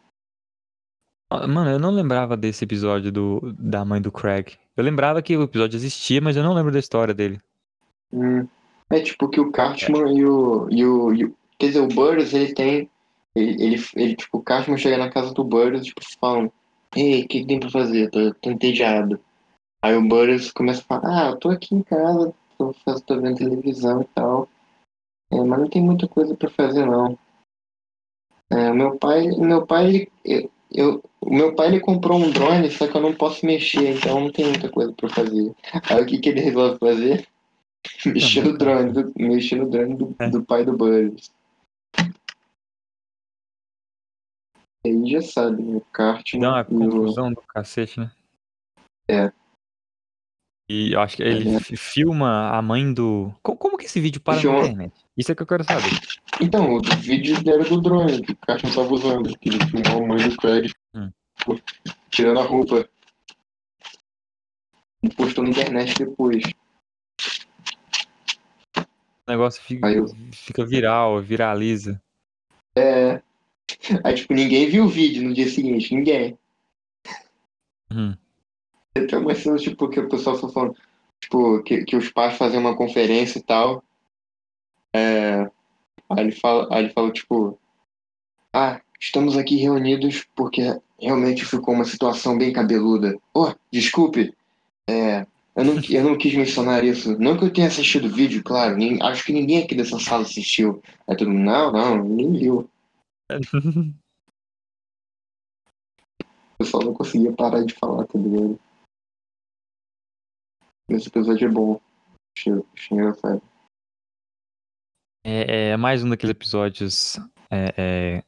Ah, 1.28 1.48
Mano, 1.48 1.70
eu 1.70 1.78
não 1.78 1.90
lembrava 1.90 2.36
desse 2.36 2.64
episódio 2.64 3.10
do, 3.10 3.52
da 3.58 3.84
mãe 3.84 4.00
do 4.00 4.12
Craig. 4.12 4.58
Eu 4.76 4.84
lembrava 4.84 5.20
que 5.20 5.36
o 5.36 5.42
episódio 5.42 5.76
existia, 5.76 6.20
mas 6.20 6.36
eu 6.36 6.42
não 6.44 6.54
lembro 6.54 6.70
da 6.70 6.78
história 6.78 7.12
dele. 7.12 7.40
Hum. 8.12 8.46
É 8.90 9.00
tipo 9.00 9.28
que 9.28 9.40
o 9.40 9.50
Cartman 9.50 10.16
e, 10.16 10.24
o, 10.24 10.68
e, 10.70 10.84
o, 10.84 11.14
e 11.14 11.24
o. 11.24 11.36
Quer 11.58 11.66
dizer, 11.66 11.80
o 11.80 11.88
Burns, 11.88 12.32
ele 12.32 12.54
tem. 12.54 12.90
Ele, 13.34 13.62
ele, 13.62 13.82
ele, 13.96 14.16
tipo, 14.16 14.38
o 14.38 14.42
Cartman 14.42 14.76
chega 14.76 14.98
na 14.98 15.10
casa 15.10 15.32
do 15.32 15.42
Burns, 15.44 15.84
tipo, 15.86 16.00
falam: 16.20 16.52
Ei, 16.94 17.22
o 17.22 17.28
que, 17.28 17.40
que 17.40 17.46
tem 17.46 17.60
pra 17.60 17.70
fazer? 17.70 18.10
Tô, 18.10 18.34
tô 18.34 18.50
entediado. 18.50 19.18
Aí 19.82 19.96
o 19.96 20.06
Burns 20.06 20.52
começa 20.52 20.80
a 20.80 20.84
falar: 20.84 21.02
Ah, 21.04 21.30
eu 21.30 21.36
tô 21.38 21.48
aqui 21.50 21.74
em 21.74 21.82
casa, 21.82 22.34
tô, 22.58 22.74
tô 23.06 23.20
vendo 23.20 23.36
televisão 23.36 24.02
e 24.02 24.06
tal. 24.14 24.48
É, 25.32 25.40
mas 25.42 25.60
não 25.60 25.68
tem 25.68 25.82
muita 25.82 26.06
coisa 26.06 26.34
pra 26.36 26.50
fazer, 26.50 26.84
não. 26.84 27.18
É, 28.50 28.70
meu 28.72 28.98
pai, 28.98 29.28
meu 29.28 29.66
pai, 29.66 29.86
ele, 29.86 30.10
eu, 30.24 30.50
eu- 30.70 31.02
o 31.20 31.34
meu 31.34 31.54
pai 31.54 31.68
ele 31.68 31.80
comprou 31.80 32.18
um 32.18 32.30
drone, 32.30 32.70
só 32.70 32.86
que 32.86 32.94
eu 32.96 33.00
não 33.00 33.14
posso 33.14 33.46
mexer, 33.46 33.96
então 33.96 34.20
não 34.20 34.30
tem 34.32 34.46
muita 34.46 34.68
coisa 34.70 34.92
pra 34.92 35.08
fazer. 35.08 35.54
Aí 35.88 36.02
o 36.02 36.06
que, 36.06 36.18
que 36.18 36.28
ele 36.28 36.40
resolve 36.40 36.78
fazer? 36.78 37.26
Mexer 38.06 38.44
no 38.44 38.58
drone, 38.58 38.92
do, 38.92 39.12
mexer 39.16 39.56
no 39.56 39.68
drone 39.70 39.94
do, 39.96 40.14
do 40.30 40.42
pai 40.44 40.64
do 40.64 40.76
Burns. 40.76 41.30
Aí 44.84 45.10
já 45.10 45.22
sabe, 45.22 45.62
né? 45.62 45.76
O 45.76 45.80
Cartman 45.80 46.40
Dá 46.40 46.50
uma 46.50 46.62
o... 46.62 46.64
confusão 46.66 47.32
do 47.32 47.40
cacete, 47.42 48.00
né? 48.00 48.10
É. 49.08 49.32
E 50.68 50.92
eu 50.92 51.00
acho 51.00 51.16
que 51.16 51.22
ele 51.22 51.54
É. 51.56 51.60
fi- 51.60 51.76
filma 51.76 52.48
a 52.50 52.62
mãe 52.62 52.92
do. 52.92 53.32
Co- 53.42 53.56
Como, 53.56 53.76
que 53.76 53.84
esse 53.86 54.00
vídeo 54.00 54.20
para 54.20 54.40
Filma- 54.40 54.58
na 54.60 54.64
internet? 54.66 54.94
Isso 55.16 55.30
é 55.30 55.34
que 55.34 55.42
eu 55.42 55.46
quero 55.46 55.64
saber. 55.64 55.90
Então, 56.40 56.74
o 56.76 56.80
vídeo 57.00 57.36
era 57.48 57.62
do 57.64 57.80
drone 57.80 58.22
que 58.22 58.32
o 58.32 58.36
Cartman 58.36 58.72
tava 58.74 58.92
usando, 58.94 59.38
que 59.38 59.48
ele 59.50 59.58
filmou 59.66 60.04
a 60.04 60.06
mãe 60.08 60.28
do 60.28 60.36
Craig 60.36 60.70
Hum. 60.94 61.10
tirando 62.10 62.40
a 62.40 62.44
roupa. 62.44 62.88
E 65.04 65.08
postou 65.14 65.44
na 65.44 65.50
internet 65.50 65.96
depois. 65.98 66.42
O 68.76 69.30
negócio 69.30 69.62
fica, 69.62 69.90
eu- 69.92 70.06
fica 70.32 70.64
viral, 70.64 71.20
viraliza. 71.20 72.00
É. 72.76 73.20
Aí, 74.04 74.14
tipo, 74.14 74.34
ninguém 74.34 74.68
viu 74.68 74.84
o 74.84 74.88
vídeo 74.88 75.22
no 75.22 75.34
dia 75.34 75.48
seguinte, 75.48 75.94
ninguém. 75.94 76.38
Uhum. 77.90 78.16
Tem 78.94 79.18
umas 79.18 79.38
cenas, 79.38 79.62
tipo, 79.62 79.88
que 79.88 80.00
o 80.00 80.08
pessoal 80.08 80.36
foi 80.38 80.50
falando, 80.52 80.76
tipo, 81.20 81.62
que, 81.62 81.84
que 81.84 81.96
os 81.96 82.10
pais 82.10 82.36
fazem 82.36 82.58
uma 82.58 82.76
conferência 82.76 83.38
e 83.38 83.42
tal. 83.42 83.82
É, 84.94 85.50
aí 86.10 86.20
ele 86.24 86.32
fala, 86.32 86.68
aí 86.70 86.84
ele 86.84 86.92
falou, 86.92 87.10
tipo, 87.12 87.58
ah, 88.54 88.80
estamos 89.00 89.36
aqui 89.36 89.56
reunidos 89.56 90.26
porque 90.36 90.62
realmente 91.00 91.44
ficou 91.44 91.74
uma 91.74 91.84
situação 91.84 92.36
bem 92.38 92.52
cabeluda. 92.52 93.18
Oh, 93.34 93.52
desculpe, 93.72 94.34
é, 94.88 95.26
Eu 95.56 95.64
não, 95.64 95.74
eu 95.90 96.04
não 96.04 96.18
quis 96.18 96.34
mencionar 96.34 96.84
isso. 96.84 97.18
Não 97.18 97.36
que 97.38 97.44
eu 97.44 97.52
tenha 97.52 97.66
assistido 97.68 98.06
o 98.06 98.10
vídeo, 98.14 98.42
claro. 98.44 98.76
nem- 98.76 99.02
acho 99.02 99.24
que 99.24 99.32
ninguém 99.32 99.62
aqui 99.64 99.74
dessa 99.74 99.98
sala 99.98 100.22
assistiu. 100.22 100.82
Aí 101.08 101.16
todo 101.16 101.30
mundo, 101.30 101.44
não, 101.44 101.72
não, 101.72 102.04
ninguém 102.04 102.32
viu. 102.40 102.70
Eu 106.58 106.66
só 106.66 106.78
não 106.78 106.94
conseguia 106.94 107.34
parar 107.34 107.64
de 107.64 107.74
falar, 107.74 108.06
tá 108.06 108.18
ligado? 108.18 108.58
Esse 110.88 111.08
episódio 111.08 111.48
é 111.48 111.50
bom. 111.50 111.80
Achei, 112.36 112.52
achei 112.74 112.96
engraçado. 112.96 113.42
É, 115.24 115.70
é 115.70 115.76
mais 115.76 116.04
um 116.04 116.10
daqueles 116.10 116.36
episódios 116.36 117.16
é, 117.50 117.74
é, 117.76 118.24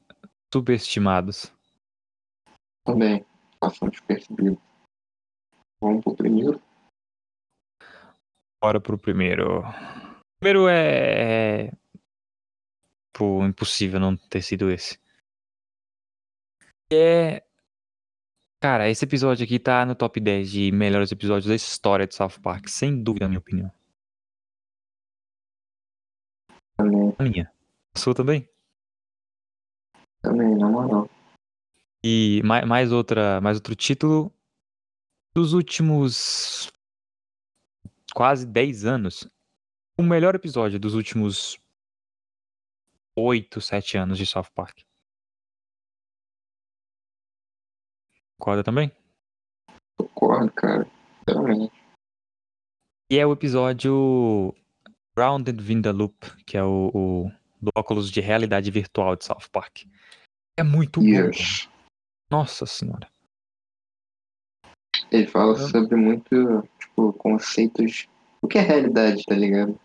subestimados. 0.52 1.52
Também, 2.84 3.24
passando 3.60 3.90
despercebido. 3.90 4.60
Vamos 5.80 6.02
pro 6.02 6.16
primeiro. 6.16 6.60
Bora 8.62 8.80
pro 8.80 8.98
primeiro. 8.98 9.60
O 9.60 10.38
primeiro 10.40 10.68
é. 10.68 11.70
Pô, 13.16 13.44
impossível 13.46 14.00
não 14.00 14.16
ter 14.16 14.42
sido 14.42 14.70
esse. 14.70 14.98
É. 16.92 17.42
Cara, 18.60 18.90
esse 18.90 19.04
episódio 19.04 19.44
aqui 19.44 19.58
tá 19.58 19.86
no 19.86 19.94
top 19.94 20.18
10 20.18 20.50
de 20.50 20.72
melhores 20.72 21.12
episódios 21.12 21.46
da 21.46 21.54
história 21.54 22.06
de 22.06 22.14
South 22.14 22.40
Park, 22.42 22.68
sem 22.68 23.02
dúvida, 23.02 23.26
na 23.26 23.28
minha 23.28 23.38
opinião. 23.38 23.70
Também, 26.76 27.14
A 27.18 27.22
minha. 27.22 27.52
A 27.94 27.98
sua 27.98 28.14
também? 28.14 28.48
também, 30.24 30.56
na 30.56 30.68
moral. 30.68 31.08
E 32.02 32.42
mais, 32.44 32.66
mais 32.66 32.92
outra, 32.92 33.40
mais 33.40 33.58
outro 33.58 33.76
título 33.76 34.32
dos 35.34 35.52
últimos 35.52 36.72
quase 38.14 38.46
10 38.46 38.84
anos. 38.86 39.28
O 39.98 40.02
melhor 40.02 40.34
episódio 40.34 40.80
dos 40.80 40.94
últimos 40.94 41.58
8, 43.16 43.60
7 43.60 43.96
anos 43.98 44.18
de 44.18 44.26
South 44.26 44.50
Park. 44.54 44.80
Concorda 48.38 48.64
também? 48.64 48.90
Concordo, 49.96 50.52
cara. 50.52 50.86
Realmente. 51.26 51.72
E 53.10 53.18
é 53.18 53.26
o 53.26 53.32
episódio 53.32 54.54
Grounded 55.16 55.72
in 55.72 55.82
the 55.82 55.92
Loop, 55.92 56.16
que 56.44 56.56
é 56.56 56.62
o, 56.64 56.90
o 56.92 57.30
do 57.60 57.70
óculos 57.76 58.10
de 58.10 58.20
realidade 58.20 58.70
virtual 58.70 59.16
de 59.16 59.24
South 59.24 59.48
Park. 59.52 59.84
É 60.56 60.62
muito 60.62 61.00
bom. 61.00 61.06
cara. 61.12 61.26
Yes. 61.28 61.68
Nossa 62.30 62.66
senhora. 62.66 63.08
Ele 65.10 65.26
fala 65.26 65.52
Eu- 65.52 65.68
sobre 65.68 65.96
muito, 65.96 66.62
tipo, 66.78 67.12
conceitos. 67.14 68.08
O 68.42 68.48
que 68.48 68.58
é 68.58 68.62
realidade, 68.62 69.22
tá 69.24 69.34
ligado? 69.34 69.78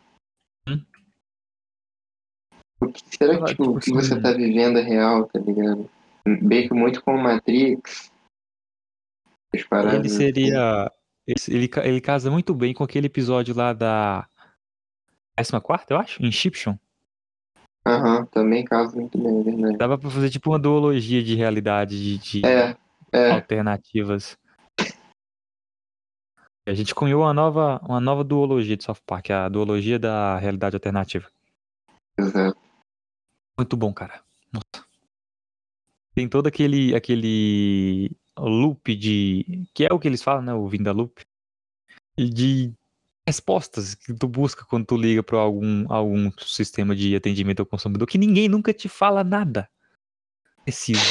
Será 3.17 3.37
que 3.39 3.45
tipo, 3.45 3.63
tipo 3.63 3.71
o 3.71 3.79
que 3.79 3.91
você 3.91 4.13
assim- 4.13 4.21
tá 4.21 4.31
vivendo 4.31 4.79
é 4.79 4.81
real, 4.81 5.27
tá 5.27 5.39
ligado? 5.39 5.89
Bem 6.25 6.67
que 6.67 6.73
muito 6.73 7.03
como 7.03 7.17
Matrix. 7.21 8.11
Ele 9.53 10.09
seria. 10.09 10.91
Ele, 11.27 11.69
ele 11.83 12.01
casa 12.01 12.31
muito 12.31 12.53
bem 12.53 12.73
com 12.73 12.83
aquele 12.83 13.07
episódio 13.07 13.55
lá 13.55 13.73
da 13.73 14.27
14, 15.35 15.85
eu 15.89 15.97
acho, 15.97 16.25
Inception. 16.25 16.75
Aham, 17.87 18.25
também 18.25 18.65
casa 18.65 18.95
muito 18.95 19.17
bem, 19.17 19.39
é 19.39 19.43
verdade. 19.43 19.77
Dava 19.77 19.97
pra 19.97 20.09
fazer 20.09 20.29
tipo 20.29 20.49
uma 20.51 20.59
duologia 20.59 21.23
de 21.23 21.35
realidade 21.35 21.97
de, 21.97 22.17
de 22.17 22.45
É, 22.45 22.75
é, 23.11 23.31
alternativas. 23.31 24.37
A 26.67 26.73
gente 26.73 26.93
cunhou 26.93 27.23
uma 27.23 27.33
nova, 27.33 27.79
uma 27.83 27.99
nova 27.99 28.23
duologia 28.23 28.77
de 28.77 28.83
South 28.83 29.01
Park, 29.05 29.31
a 29.31 29.49
duologia 29.49 29.97
da 29.97 30.37
realidade 30.37 30.75
alternativa. 30.75 31.27
exato. 32.19 32.68
Muito 33.59 33.75
bom, 33.75 33.93
cara. 33.93 34.21
Nossa. 34.53 34.85
Tem 36.15 36.29
todo 36.29 36.47
aquele, 36.47 36.95
aquele 36.95 38.09
loop 38.37 38.95
de. 38.95 39.67
Que 39.73 39.83
é 39.83 39.93
o 39.93 39.99
que 39.99 40.07
eles 40.07 40.23
falam, 40.23 40.41
né? 40.41 40.53
O 40.53 40.65
Vinda 40.65 40.93
Loop. 40.93 41.21
E 42.17 42.29
de 42.29 42.73
respostas 43.27 43.95
que 43.95 44.13
tu 44.13 44.29
busca 44.29 44.63
quando 44.63 44.85
tu 44.85 44.95
liga 44.95 45.21
para 45.21 45.39
algum, 45.39 45.85
algum 45.91 46.31
sistema 46.39 46.95
de 46.95 47.17
atendimento 47.17 47.59
ao 47.59 47.65
consumidor 47.65 48.07
que 48.07 48.17
ninguém 48.17 48.47
nunca 48.47 48.73
te 48.73 48.87
fala 48.87 49.25
nada. 49.25 49.69
Preciso. 50.63 51.01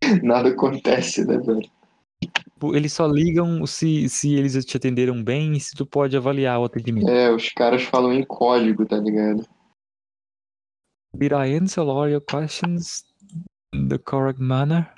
Nada 0.22 0.48
acontece, 0.48 1.26
né, 1.26 1.36
velho? 1.36 1.70
Eles 2.72 2.94
só 2.94 3.06
ligam 3.06 3.66
se, 3.66 4.08
se 4.08 4.34
eles 4.34 4.64
te 4.64 4.78
atenderam 4.78 5.22
bem 5.22 5.52
e 5.52 5.60
se 5.60 5.76
tu 5.76 5.84
pode 5.84 6.16
avaliar 6.16 6.58
o 6.58 6.64
atendimento. 6.64 7.08
É, 7.10 7.30
os 7.30 7.50
caras 7.50 7.82
falam 7.82 8.14
em 8.14 8.24
código, 8.24 8.86
tá 8.86 8.96
ligado? 8.96 9.46
Did 11.16 11.32
I 11.32 11.46
answer 11.54 11.82
all 11.82 12.08
your 12.08 12.20
questions 12.20 13.04
in 13.72 13.88
the 13.88 13.98
correct 13.98 14.40
manner? 14.40 14.88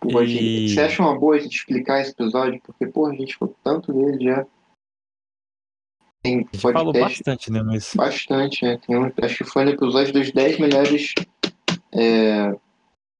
Pô, 0.00 0.22
E- 0.22 0.68
você 0.68 0.80
acha 0.80 1.02
uma 1.02 1.18
boa 1.18 1.36
a 1.36 1.38
gente 1.38 1.56
explicar 1.56 2.00
esse 2.00 2.12
episódio? 2.12 2.60
Porque, 2.62 2.86
pô, 2.86 3.06
a 3.06 3.14
gente 3.14 3.36
falou 3.36 3.56
tanto 3.64 3.92
dele 3.92 4.24
já. 4.24 4.46
Tem 6.22 6.36
A 6.36 6.38
gente 6.40 6.58
falou 6.58 6.92
bastante, 6.92 7.50
né? 7.50 7.62
Mas 7.62 7.94
bastante, 7.94 8.64
né? 8.64 8.78
Tem 8.86 8.96
um, 8.96 9.10
acho 9.22 9.38
que 9.38 9.44
foi 9.44 9.64
no 9.64 9.70
episódio 9.70 10.12
dos 10.12 10.30
10 10.30 10.58
melhores 10.58 11.14
é, 11.92 12.54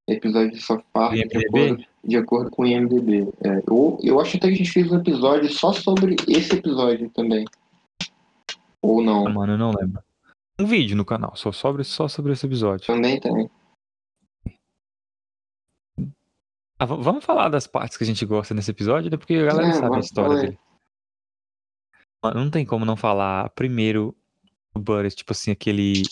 episódios 0.07 0.59
de 0.59 0.63
South 0.63 0.83
Park, 0.93 1.13
de 1.13 1.45
acordo, 1.45 1.85
de 2.03 2.17
acordo 2.17 2.51
com 2.51 2.63
o 2.63 2.67
IMDB. 2.67 3.27
É, 3.43 3.63
eu, 3.67 3.97
eu 4.03 4.19
acho 4.19 4.37
até 4.37 4.47
que 4.47 4.53
a 4.53 4.57
gente 4.57 4.71
fez 4.71 4.91
um 4.91 4.99
episódio 4.99 5.49
só 5.49 5.73
sobre 5.73 6.15
esse 6.27 6.55
episódio 6.55 7.09
também. 7.09 7.45
Ou 8.81 9.01
não. 9.03 9.27
Ah, 9.27 9.29
mano, 9.29 9.53
eu 9.53 9.57
não 9.57 9.71
lembro. 9.71 10.01
Um 10.59 10.65
vídeo 10.65 10.95
no 10.95 11.05
canal, 11.05 11.35
só 11.35 11.51
sobre, 11.51 11.83
só 11.83 12.07
sobre 12.07 12.33
esse 12.33 12.45
episódio. 12.45 12.85
Também 12.87 13.19
tem. 13.19 13.49
Ah, 16.77 16.85
vamos 16.85 17.25
falar 17.25 17.49
das 17.49 17.67
partes 17.67 17.97
que 17.97 18.03
a 18.03 18.07
gente 18.07 18.25
gosta 18.25 18.53
nesse 18.53 18.71
episódio, 18.71 19.11
né? 19.11 19.17
Porque 19.17 19.35
a 19.35 19.45
galera 19.45 19.67
É, 19.67 19.73
sabe 19.73 19.95
a 19.97 19.99
história 19.99 20.35
aí. 20.35 20.41
dele. 20.45 20.59
Mano, 22.23 22.43
não 22.43 22.51
tem 22.51 22.65
como 22.65 22.85
não 22.85 22.95
falar 22.97 23.49
primeiro 23.51 24.15
o 24.73 24.79
Butters, 24.79 25.15
tipo 25.15 25.31
assim, 25.31 25.51
aquele 25.51 26.03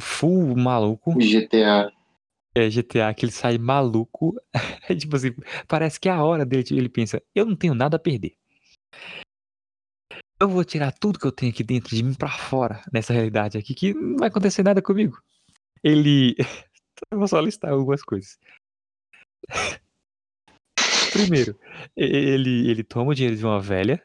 full 0.00 0.56
maluco. 0.56 1.12
GTA. 1.14 1.92
É 2.54 2.68
GTA, 2.68 3.14
que 3.14 3.24
ele 3.24 3.32
sai 3.32 3.58
maluco. 3.58 4.34
É 4.90 4.94
tipo 4.94 5.14
assim, 5.16 5.34
parece 5.68 6.00
que 6.00 6.08
é 6.08 6.12
a 6.12 6.24
hora 6.24 6.46
dele, 6.46 6.62
tipo, 6.64 6.80
ele 6.80 6.88
pensa, 6.88 7.22
eu 7.34 7.44
não 7.44 7.54
tenho 7.54 7.74
nada 7.74 7.96
a 7.96 8.00
perder. 8.00 8.34
Eu 10.40 10.48
vou 10.48 10.64
tirar 10.64 10.92
tudo 10.92 11.18
que 11.18 11.26
eu 11.26 11.32
tenho 11.32 11.50
aqui 11.52 11.64
dentro 11.64 11.94
de 11.96 12.02
mim 12.02 12.14
pra 12.14 12.28
fora, 12.28 12.82
nessa 12.92 13.12
realidade 13.12 13.58
aqui, 13.58 13.74
que 13.74 13.92
não 13.92 14.16
vai 14.18 14.28
acontecer 14.28 14.62
nada 14.62 14.80
comigo. 14.80 15.20
Ele. 15.82 16.36
Eu 17.12 17.18
vou 17.18 17.28
só 17.28 17.38
listar 17.40 17.70
algumas 17.72 18.02
coisas. 18.02 18.36
Primeiro, 21.12 21.58
ele, 21.96 22.68
ele 22.70 22.84
toma 22.84 23.12
o 23.12 23.14
dinheiro 23.14 23.36
de 23.36 23.44
uma 23.44 23.60
velha, 23.60 24.02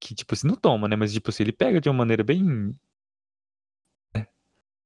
que 0.00 0.14
tipo 0.14 0.34
assim, 0.34 0.48
não 0.48 0.56
toma, 0.56 0.88
né? 0.88 0.96
Mas 0.96 1.12
tipo 1.12 1.30
assim, 1.30 1.42
ele 1.42 1.52
pega 1.52 1.80
de 1.80 1.88
uma 1.88 1.98
maneira 1.98 2.24
bem. 2.24 2.42
né? 4.14 4.26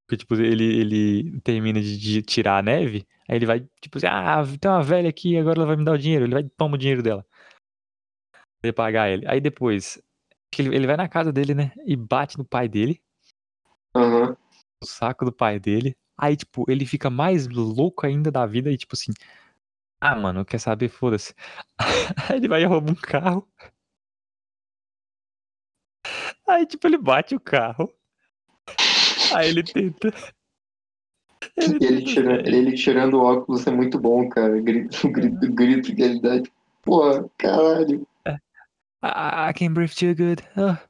Porque, 0.07 0.17
tipo, 0.19 0.35
ele, 0.35 0.65
ele 0.65 1.41
termina 1.41 1.81
de, 1.81 1.99
de 1.99 2.23
tirar 2.23 2.59
a 2.59 2.63
neve, 2.63 3.07
aí 3.29 3.37
ele 3.37 3.47
vai, 3.47 3.61
tipo 3.81 3.99
assim, 3.99 4.07
ah, 4.07 4.43
tem 4.61 4.71
uma 4.71 4.83
velha 4.83 5.09
aqui, 5.09 5.37
agora 5.37 5.59
ela 5.59 5.67
vai 5.67 5.77
me 5.77 5.85
dar 5.85 5.93
o 5.93 5.99
dinheiro. 5.99 6.25
Ele 6.25 6.35
vai 6.35 6.43
e 6.43 6.49
toma 6.51 6.77
o 6.77 6.79
dinheiro 6.79 7.03
dela. 7.03 7.25
Pra 8.61 8.73
pagar 8.73 9.11
ele. 9.11 9.27
Aí 9.27 9.41
depois, 9.41 10.01
que 10.51 10.63
ele, 10.63 10.75
ele 10.77 10.87
vai 10.87 10.97
na 10.97 11.09
casa 11.09 11.33
dele, 11.33 11.55
né? 11.55 11.73
E 11.87 11.97
bate 11.97 12.39
no 12.39 12.45
pai 12.45 12.69
dele, 12.69 13.03
Aham. 13.95 14.37
no 14.83 14.87
saco 14.89 15.25
do 15.25 15.33
pai 15.33 15.59
dele. 15.61 15.97
Aí, 16.19 16.37
tipo, 16.37 16.65
ele 16.71 16.87
fica 16.87 17.11
mais 17.11 17.47
louco 17.49 18.07
ainda 18.07 18.31
da 18.31 18.47
vida 18.47 18.71
e, 18.71 18.77
tipo 18.77 18.95
assim, 18.95 19.13
ah, 20.01 20.17
mano, 20.17 20.45
quer 20.45 20.59
saber? 20.61 20.89
Foda-se. 20.89 21.35
Aí 22.31 22.37
ele 22.39 22.49
vai 22.49 22.63
e 22.63 22.67
rouba 22.67 22.93
um 22.93 22.95
carro. 22.95 23.49
Aí, 26.49 26.67
tipo, 26.67 26.87
ele 26.87 26.99
bate 26.99 27.35
o 27.35 27.41
carro. 27.41 27.93
Aí 29.35 29.49
ele 29.49 29.63
tenta. 29.63 30.13
Ele 31.57 31.81
Ele, 31.81 31.81
tenta 31.81 32.07
tira, 32.07 32.35
sair. 32.43 32.49
ele 32.49 32.73
tirando 32.75 33.15
o 33.15 33.23
óculos 33.23 33.67
é 33.67 33.71
muito 33.71 33.99
bom, 33.99 34.29
cara. 34.29 34.61
Grito, 34.61 35.07
o 35.07 35.11
grito, 35.13 35.47
o 35.47 35.55
grito 35.55 35.95
que 35.95 36.03
ele 36.03 36.21
dá. 36.21 36.41
Tipo, 36.41 36.55
pô, 36.83 37.31
caralho. 37.37 38.07
I, 39.15 39.49
I 39.49 39.53
can 39.53 39.75
breathe 39.75 39.93
too 39.93 40.15
good. 40.15 40.43
Ah, 40.57 40.81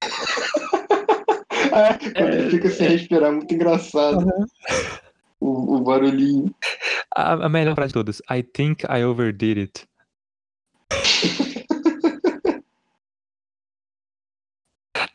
quando 2.16 2.34
ele 2.34 2.50
fica 2.50 2.70
sem 2.70 2.88
respirar, 2.88 3.32
muito 3.32 3.52
engraçado. 3.54 4.26
O, 5.40 5.76
o 5.76 5.80
barulhinho. 5.80 6.54
A, 7.14 7.32
a 7.32 7.48
melhor 7.48 7.74
frase 7.74 7.88
de 7.88 7.94
todas. 7.94 8.22
I 8.30 8.42
think 8.42 8.84
I 8.84 9.04
overdid 9.04 9.58
it. 9.58 9.88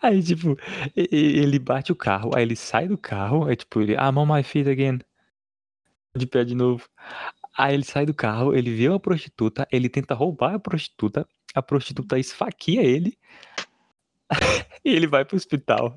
Aí, 0.01 0.23
tipo, 0.23 0.57
ele 0.95 1.59
bate 1.59 1.91
o 1.91 1.95
carro, 1.95 2.31
aí 2.35 2.41
ele 2.41 2.55
sai 2.55 2.87
do 2.87 2.97
carro, 2.97 3.45
aí, 3.45 3.55
tipo, 3.55 3.81
ele, 3.81 3.93
I'm 3.93 4.17
on 4.17 4.25
my 4.25 4.41
feet 4.41 4.67
again. 4.67 4.99
De 6.15 6.25
pé 6.25 6.43
de 6.43 6.55
novo. 6.55 6.89
Aí 7.61 7.75
ele 7.75 7.83
sai 7.83 8.07
do 8.07 8.13
carro, 8.13 8.55
ele 8.55 8.73
vê 8.73 8.89
uma 8.89 8.99
prostituta, 8.99 9.67
ele 9.71 9.87
tenta 9.87 10.15
roubar 10.15 10.55
a 10.55 10.59
prostituta, 10.59 11.27
a 11.53 11.61
prostituta 11.61 12.17
esfaqueia 12.17 12.81
ele 12.81 13.15
e 14.83 14.89
ele 14.89 15.05
vai 15.05 15.23
pro 15.23 15.35
hospital. 15.35 15.95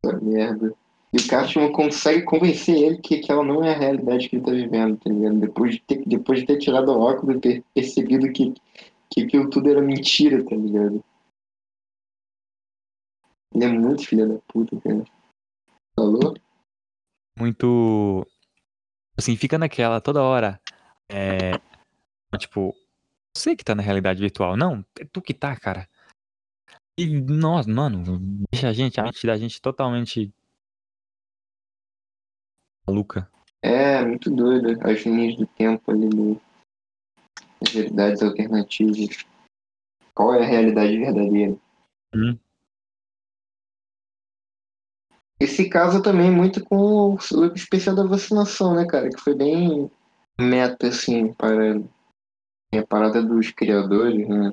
Puta 0.00 0.20
merda. 0.20 0.72
E 1.12 1.16
o 1.16 1.26
Cartman 1.26 1.72
consegue 1.72 2.22
convencer 2.22 2.76
ele 2.76 2.98
que 2.98 3.16
aquela 3.16 3.42
não 3.42 3.64
é 3.64 3.74
a 3.74 3.78
realidade 3.78 4.28
que 4.28 4.36
ele 4.36 4.44
tá 4.44 4.52
vivendo, 4.52 4.96
tá 4.98 5.10
ligado? 5.10 5.40
Depois 5.40 5.72
de 5.72 5.80
ter, 5.80 6.04
depois 6.06 6.38
de 6.38 6.46
ter 6.46 6.58
tirado 6.58 6.92
o 6.92 7.00
óculos 7.00 7.34
e 7.34 7.40
ter 7.40 7.64
percebido 7.74 8.32
que, 8.32 8.54
que 9.10 9.22
aquilo 9.22 9.50
tudo 9.50 9.68
era 9.68 9.82
mentira, 9.82 10.44
tá 10.44 10.54
ligado? 10.54 11.04
Ele 13.52 13.64
é 13.64 13.68
muito 13.68 14.06
filho 14.06 14.28
da 14.28 14.38
puta, 14.46 14.80
cara. 14.80 15.02
Falou? 15.98 16.34
Muito. 17.36 18.24
Assim, 19.18 19.36
fica 19.36 19.58
naquela 19.58 20.00
toda 20.00 20.22
hora. 20.22 20.60
É. 21.08 21.58
Tipo, 22.38 22.72
você 23.36 23.56
que 23.56 23.64
tá 23.64 23.74
na 23.74 23.82
realidade 23.82 24.20
virtual. 24.20 24.56
Não, 24.56 24.84
é 24.98 25.04
tu 25.04 25.20
que 25.20 25.34
tá, 25.34 25.56
cara. 25.56 25.88
E, 26.96 27.20
nossa, 27.20 27.68
mano, 27.68 28.18
deixa 28.52 28.68
a 28.68 28.72
gente, 28.72 29.00
a 29.00 29.04
mente 29.04 29.26
da 29.26 29.36
gente 29.36 29.60
totalmente 29.60 30.32
maluca. 32.86 33.30
É, 33.62 34.04
muito 34.04 34.30
doido. 34.30 34.78
As 34.86 35.00
linhas 35.04 35.36
do 35.36 35.46
tempo 35.46 35.90
ali, 35.90 36.08
do... 36.08 36.40
as 37.60 37.72
realidades 37.72 38.22
alternativas. 38.22 39.24
Qual 40.14 40.34
é 40.34 40.44
a 40.44 40.46
realidade 40.46 40.96
verdadeira? 40.96 41.56
Hum. 42.14 42.38
Esse 45.40 45.68
casa 45.68 46.02
também 46.02 46.30
muito 46.30 46.64
com 46.64 47.14
o 47.14 47.44
especial 47.54 47.94
da 47.94 48.04
vacinação, 48.04 48.74
né, 48.74 48.86
cara? 48.86 49.08
Que 49.08 49.20
foi 49.20 49.34
bem 49.34 49.90
meta, 50.38 50.88
assim, 50.88 51.32
para 51.32 51.80
a 52.72 52.86
parada 52.86 53.22
dos 53.22 53.50
criadores, 53.50 54.28
né? 54.28 54.52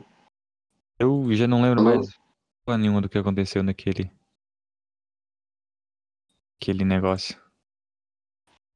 Eu 0.99 1.33
já 1.33 1.47
não 1.47 1.61
lembro 1.61 1.83
Falou? 1.83 1.95
mais 1.97 2.17
porra 2.65 2.77
nenhuma 2.77 3.01
do 3.01 3.09
que 3.09 3.17
aconteceu 3.17 3.63
naquele. 3.63 4.11
Aquele 6.61 6.85
negócio. 6.85 7.39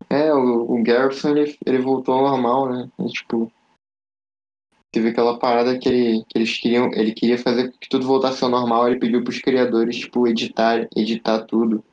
É, 0.09 0.33
o, 0.33 0.71
o 0.71 0.83
Garrison, 0.83 1.29
ele, 1.29 1.57
ele 1.65 1.79
voltou 1.79 2.15
ao 2.15 2.31
normal, 2.31 2.69
né? 2.69 2.91
E, 2.99 3.07
tipo, 3.07 3.51
teve 4.91 5.09
aquela 5.09 5.37
parada 5.37 5.77
que, 5.77 5.87
ele, 5.87 6.25
que 6.25 6.37
eles 6.37 6.59
queriam, 6.59 6.91
ele 6.93 7.13
queria 7.13 7.37
fazer 7.37 7.71
que 7.79 7.89
tudo 7.89 8.07
voltasse 8.07 8.43
ao 8.43 8.49
normal, 8.49 8.87
ele 8.87 8.99
pediu 8.99 9.23
pros 9.23 9.39
criadores, 9.39 9.97
tipo, 9.97 10.27
editar, 10.27 10.87
editar 10.95 11.45
tudo. 11.45 11.83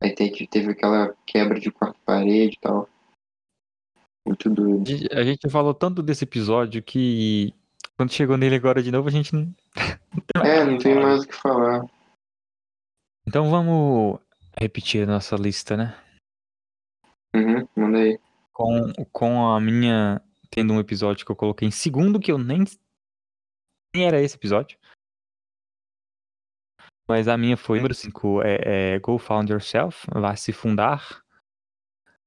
Aí 0.00 0.14
tem 0.14 0.30
que 0.30 0.46
teve 0.46 0.70
aquela 0.72 1.14
quebra 1.26 1.58
de 1.58 1.70
quarto 1.70 1.98
parede 2.04 2.56
e 2.56 2.60
tal. 2.60 2.88
Muito 4.26 4.48
doido. 4.50 4.82
A 4.82 4.90
gente- 4.90 5.12
A 5.14 5.22
gente 5.24 5.50
falou 5.50 5.74
tanto 5.74 6.02
desse 6.02 6.24
episódio 6.24 6.82
que 6.82 7.54
quando 7.96 8.12
chegou 8.12 8.36
nele 8.36 8.56
agora 8.56 8.82
de 8.82 8.90
novo, 8.90 9.08
a 9.08 9.12
gente 9.12 9.34
não. 9.34 9.54
É, 10.44 10.64
não 10.64 10.78
tem 10.78 10.94
mais 10.94 11.22
o 11.24 11.28
que 11.28 11.34
falar. 11.34 11.84
Então 13.26 13.50
vamos 13.50 14.20
repetir 14.60 15.02
a 15.04 15.12
nossa 15.12 15.36
lista, 15.36 15.76
né? 15.76 15.96
Uhum, 17.34 17.66
manda 17.76 17.98
aí. 17.98 18.18
Com, 18.52 18.92
com 19.12 19.46
a 19.48 19.60
minha 19.60 20.20
tendo 20.50 20.72
um 20.72 20.78
episódio 20.78 21.24
que 21.26 21.32
eu 21.32 21.36
coloquei 21.36 21.66
em 21.66 21.70
segundo, 21.72 22.20
que 22.20 22.30
eu 22.30 22.38
nem. 22.38 22.64
Nem 23.94 24.06
era 24.06 24.20
esse 24.20 24.36
episódio. 24.36 24.78
Mas 27.08 27.28
a 27.28 27.36
minha 27.36 27.56
foi 27.56 27.78
número 27.78 27.94
5, 27.94 28.42
é, 28.42 28.94
é 28.94 28.98
Go 28.98 29.18
Found 29.18 29.52
Yourself, 29.52 30.06
Vá 30.10 30.34
se 30.36 30.52
fundar. 30.52 31.22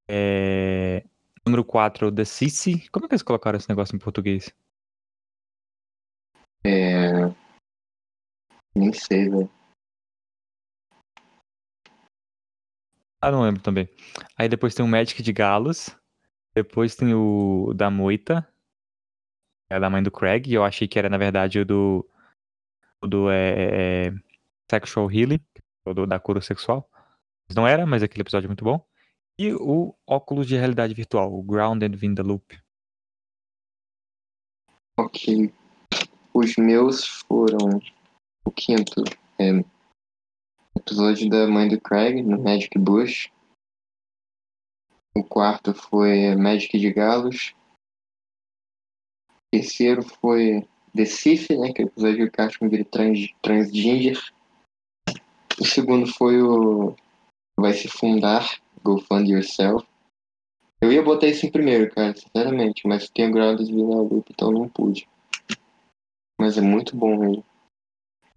É, 0.07 1.03
número 1.45 1.65
4, 1.65 2.11
The 2.11 2.23
Sissy. 2.23 2.87
Como 2.89 3.05
é 3.05 3.07
que 3.09 3.15
eles 3.15 3.23
colocaram 3.23 3.57
esse 3.57 3.69
negócio 3.69 3.95
em 3.95 3.99
português? 3.99 4.53
É... 6.63 7.33
Nem 8.75 8.93
sei, 8.93 9.29
velho. 9.29 9.49
Ah, 13.19 13.31
não 13.31 13.41
lembro 13.41 13.61
também. 13.61 13.89
Aí 14.37 14.47
depois 14.47 14.75
tem 14.75 14.85
o 14.85 14.87
Magic 14.87 15.23
de 15.23 15.33
Galos. 15.33 15.89
Depois 16.53 16.95
tem 16.95 17.13
o 17.13 17.73
da 17.73 17.89
Moita. 17.89 18.47
É 19.69 19.79
da 19.79 19.89
mãe 19.89 20.03
do 20.03 20.11
Craig. 20.11 20.47
E 20.47 20.53
eu 20.53 20.63
achei 20.63 20.87
que 20.87 20.99
era, 20.99 21.09
na 21.09 21.17
verdade, 21.17 21.59
o 21.59 21.65
do. 21.65 22.09
O 23.01 23.07
do 23.07 23.29
é, 23.29 24.07
é, 24.07 24.13
Sexual 24.69 25.11
Healing. 25.11 25.39
O 25.85 25.93
do, 25.93 26.05
da 26.05 26.19
cura 26.19 26.41
sexual. 26.41 26.89
Não 27.55 27.65
era, 27.65 27.85
mas 27.85 28.03
aquele 28.03 28.21
episódio 28.21 28.47
é 28.47 28.49
muito 28.49 28.65
bom. 28.65 28.85
E 29.39 29.53
o 29.53 29.95
óculos 30.05 30.47
de 30.47 30.57
realidade 30.57 30.93
virtual, 30.93 31.33
o 31.33 31.43
Grounded 31.43 32.03
in 32.05 32.15
the 32.15 32.23
Loop. 32.23 32.59
Ok. 34.99 35.53
Os 36.33 36.55
meus 36.57 37.05
foram 37.05 37.79
o 38.45 38.51
quinto. 38.51 39.03
É, 39.39 39.63
episódio 40.75 41.29
da 41.29 41.47
mãe 41.47 41.67
do 41.67 41.79
Craig, 41.79 42.21
no 42.21 42.41
Magic 42.41 42.77
Bush. 42.79 43.31
O 45.15 45.23
quarto 45.23 45.73
foi 45.73 46.35
Magic 46.35 46.77
de 46.77 46.91
Galos. 46.91 47.53
O 49.29 49.33
terceiro 49.51 50.03
foi 50.03 50.67
The 50.95 51.05
Sif, 51.05 51.49
né? 51.57 51.73
Que 51.73 51.81
é 51.81 51.85
o 51.85 51.87
episódio 51.87 52.17
que 52.17 52.23
o 52.23 52.31
Cartman 52.31 52.69
vira 52.69 52.85
trans, 52.85 53.33
transgender. 53.41 54.19
O 55.59 55.65
segundo 55.65 56.07
foi 56.13 56.41
o 56.41 56.95
Vai 57.59 57.73
se 57.73 57.87
fundar, 57.87 58.59
Go 58.83 58.99
Fund 59.01 59.27
Yourself. 59.27 59.85
Eu 60.79 60.91
ia 60.91 61.01
botar 61.01 61.27
isso 61.27 61.45
em 61.45 61.51
primeiro, 61.51 61.91
cara, 61.91 62.15
sinceramente, 62.15 62.87
mas 62.87 63.09
tem 63.09 63.27
o 63.27 63.31
Grounded 63.31 63.71
in 63.71 63.75
the 63.77 63.95
Loop, 63.95 64.29
então 64.31 64.51
não 64.51 64.69
pude. 64.69 65.07
Mas 66.39 66.55
é 66.57 66.61
muito 66.61 66.95
bom 66.95 67.17
mesmo. 67.17 67.43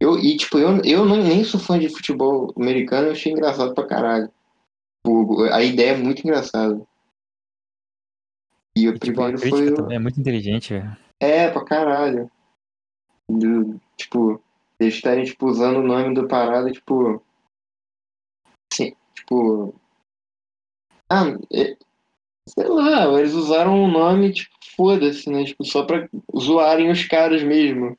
Eu, 0.01 0.19
e, 0.19 0.39
tipo, 0.39 0.59
eu, 0.59 0.83
eu 0.83 1.05
não, 1.05 1.23
nem 1.23 1.45
sou 1.45 1.61
fã 1.61 1.79
de 1.79 1.91
futebol 1.91 2.51
americano, 2.57 3.09
eu 3.09 3.13
achei 3.13 3.31
engraçado 3.31 3.75
pra 3.75 3.87
caralho. 3.87 4.33
O- 5.07 5.43
a 5.53 5.63
ideia 5.63 5.91
é 5.91 5.97
muito 5.99 6.21
engraçada. 6.21 6.81
E 8.75 8.89
o 8.89 8.95
tipo, 8.95 9.01
primeiro 9.01 9.39
foi 9.39 9.71
o... 9.71 9.75
também 9.75 9.97
é 9.97 10.01
muito 10.01 10.19
inteligente, 10.19 10.73
velho. 10.73 10.97
É, 11.21 11.51
pra 11.51 11.63
caralho. 11.63 12.31
Do- 13.29 13.79
tipo, 13.99 14.43
eles 14.81 14.95
estarem, 14.95 15.25
tipo, 15.25 15.47
usando 15.47 15.79
o 15.79 15.87
nome 15.87 16.15
do 16.15 16.27
parada, 16.27 16.71
tipo... 16.73 17.23
Sim, 18.73 18.95
tipo... 19.15 19.75
Ah, 21.09 21.37
é- 21.53 21.77
sei 22.49 22.69
lá, 22.69 23.07
eles 23.19 23.35
usaram 23.35 23.85
o 23.85 23.89
nome, 23.89 24.33
tipo, 24.33 24.55
foda-se, 24.77 25.29
né? 25.29 25.45
Tipo, 25.45 25.65
só 25.65 25.85
pra 25.85 26.09
zoarem 26.37 26.91
os 26.91 27.05
caras 27.07 27.43
mesmo. 27.43 27.97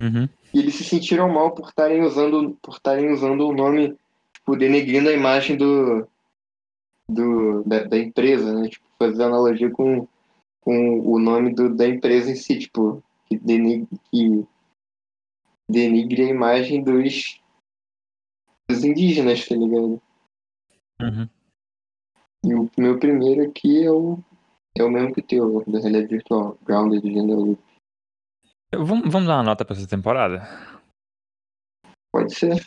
Uhum. 0.00 0.28
E 0.52 0.58
eles 0.58 0.74
se 0.74 0.84
sentiram 0.84 1.28
mal 1.28 1.52
por 1.52 1.68
estarem 1.68 2.02
usando, 2.02 2.58
por 2.60 2.74
estarem 2.74 3.12
usando 3.12 3.48
o 3.48 3.54
nome, 3.54 3.96
tipo, 4.32 4.56
denegrindo 4.56 5.08
a 5.08 5.12
imagem 5.12 5.56
do, 5.56 6.06
do 7.08 7.62
da, 7.64 7.84
da 7.84 7.98
empresa, 7.98 8.52
né? 8.52 8.68
Tipo, 8.68 8.84
fazer 8.98 9.22
analogia 9.22 9.70
com, 9.70 10.06
com 10.60 11.00
o 11.00 11.18
nome 11.18 11.54
do, 11.54 11.74
da 11.74 11.86
empresa 11.86 12.30
em 12.30 12.36
si, 12.36 12.58
tipo, 12.58 13.02
que 13.26 13.38
denigre, 13.38 13.88
que 14.10 14.46
denigre 15.74 16.22
a 16.22 16.28
imagem 16.28 16.82
dos, 16.82 17.40
dos 18.68 18.84
indígenas, 18.84 19.46
tá 19.46 19.54
ligado? 19.54 20.00
Uhum. 21.00 21.28
E 22.44 22.54
o 22.54 22.70
meu 22.78 22.98
primeiro 22.98 23.48
aqui 23.48 23.84
é 23.84 23.90
o, 23.90 24.18
é 24.78 24.84
o 24.84 24.90
mesmo 24.90 25.12
que 25.12 25.20
o 25.20 25.26
teu, 25.26 25.64
da 25.66 25.78
realidade 25.80 26.06
virtual, 26.06 26.58
Grounded 26.62 27.02
Gender 27.02 27.36
Loop. 27.36 27.62
Vamos, 28.72 29.10
vamos 29.10 29.28
dar 29.28 29.36
uma 29.36 29.42
nota 29.42 29.64
pra 29.64 29.76
essa 29.76 29.88
temporada? 29.88 30.42
Pode 32.12 32.34
ser. 32.34 32.66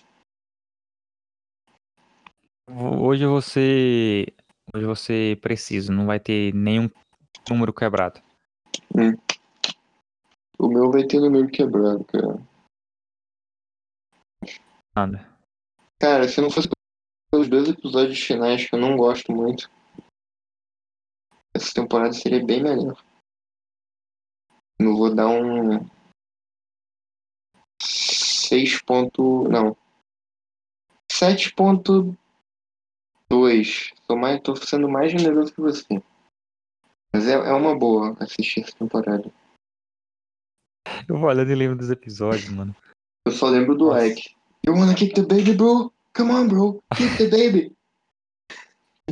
Hoje 2.69 3.23
eu 3.23 3.29
vou 3.29 3.41
ser. 3.41 4.33
Hoje 4.73 4.83
eu 4.83 4.87
vou 4.87 4.95
ser 4.95 5.39
preciso, 5.39 5.91
não 5.91 6.05
vai 6.05 6.19
ter 6.19 6.53
nenhum 6.53 6.89
número 7.49 7.73
quebrado. 7.73 8.21
O 10.59 10.67
meu 10.67 10.91
vai 10.91 11.05
ter 11.05 11.19
número 11.19 11.47
quebrado, 11.47 12.03
cara. 12.05 12.41
Nada. 14.97 15.29
Cara, 16.01 16.27
se 16.27 16.41
não 16.41 16.49
fosse 16.49 16.67
pelos 17.29 17.47
dois 17.47 17.69
episódios 17.69 18.19
finais 18.19 18.67
que 18.67 18.73
eu 18.73 18.79
não 18.79 18.97
gosto 18.97 19.31
muito, 19.31 19.69
essa 21.55 21.71
temporada 21.71 22.13
seria 22.13 22.43
bem 22.43 22.63
melhor. 22.63 22.99
Eu 24.79 24.97
vou 24.97 25.13
dar 25.13 25.27
um 25.27 25.87
6 27.79 28.81
ponto... 28.81 29.47
não. 29.49 29.77
7.2. 31.13 32.17
Tô, 34.07 34.15
mais, 34.15 34.41
tô 34.41 34.55
sendo 34.55 34.89
mais 34.89 35.11
generoso 35.11 35.53
que 35.53 35.61
você. 35.61 36.01
Mas 37.13 37.27
é, 37.27 37.33
é 37.33 37.53
uma 37.53 37.77
boa 37.77 38.17
assistir 38.19 38.61
essa 38.61 38.75
temporada. 38.75 39.31
Eu 41.07 41.19
vou 41.19 41.29
olhando 41.29 41.51
e 41.51 41.55
lembro 41.55 41.77
dos 41.77 41.91
episódios, 41.91 42.49
mano. 42.49 42.75
Eu 43.27 43.31
só 43.31 43.47
lembro 43.47 43.77
do 43.77 43.89
Nossa. 43.89 44.07
Ike. 44.07 44.36
You 44.65 44.73
wanna 44.73 44.95
kick 44.95 45.13
the 45.13 45.23
baby, 45.23 45.53
bro? 45.55 45.91
Come 46.13 46.31
on, 46.31 46.47
bro. 46.47 46.83
Kick 46.95 47.17
the 47.17 47.29
baby. 47.29 47.75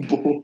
Bom. 0.10 0.44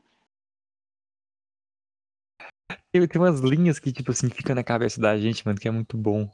Tem, 2.91 3.07
tem 3.07 3.21
umas 3.21 3.39
linhas 3.39 3.79
que, 3.79 3.91
tipo 3.91 4.11
assim, 4.11 4.29
ficam 4.29 4.55
na 4.55 4.63
cabeça 4.63 4.99
da 4.99 5.17
gente, 5.17 5.45
mano, 5.45 5.59
que 5.59 5.67
é 5.67 5.71
muito 5.71 5.97
bom. 5.97 6.29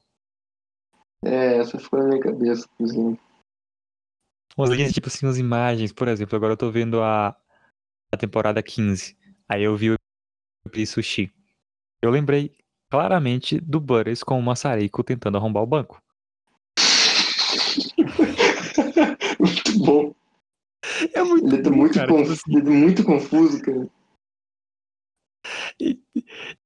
É, 1.23 1.57
essa 1.57 1.79
foi 1.79 1.99
na 1.99 2.07
minha 2.07 2.21
cabeça, 2.21 2.67
inclusive. 2.73 3.19
Umas 4.57 4.69
linhas, 4.71 4.91
tipo 4.91 5.07
assim, 5.07 5.25
umas 5.25 5.37
imagens. 5.37 5.91
Por 5.91 6.07
exemplo, 6.07 6.35
agora 6.35 6.53
eu 6.53 6.57
tô 6.57 6.71
vendo 6.71 7.01
a, 7.01 7.29
a 8.11 8.17
temporada 8.17 8.61
15. 8.61 9.15
Aí 9.47 9.63
eu 9.63 9.77
vi 9.77 9.91
o 9.91 9.97
sushi. 10.85 11.31
Eu 12.01 12.09
lembrei 12.09 12.55
claramente 12.89 13.59
do 13.59 13.79
Butters 13.79 14.23
com 14.23 14.39
o 14.39 14.43
Massarico 14.43 15.03
tentando 15.03 15.37
arrombar 15.37 15.63
o 15.63 15.67
banco. 15.67 16.01
bom. 19.87 20.15
É 21.13 21.23
muito 21.23 21.55
Ele 21.55 21.63
bom, 21.63 21.75
muito, 21.75 21.93
cara, 21.95 22.07
conf... 22.07 22.21
tipo 22.21 22.33
assim, 22.33 22.55
ele 22.55 22.65
tá 22.65 22.71
muito 22.71 23.03
confuso, 23.03 23.61
cara. 23.61 23.89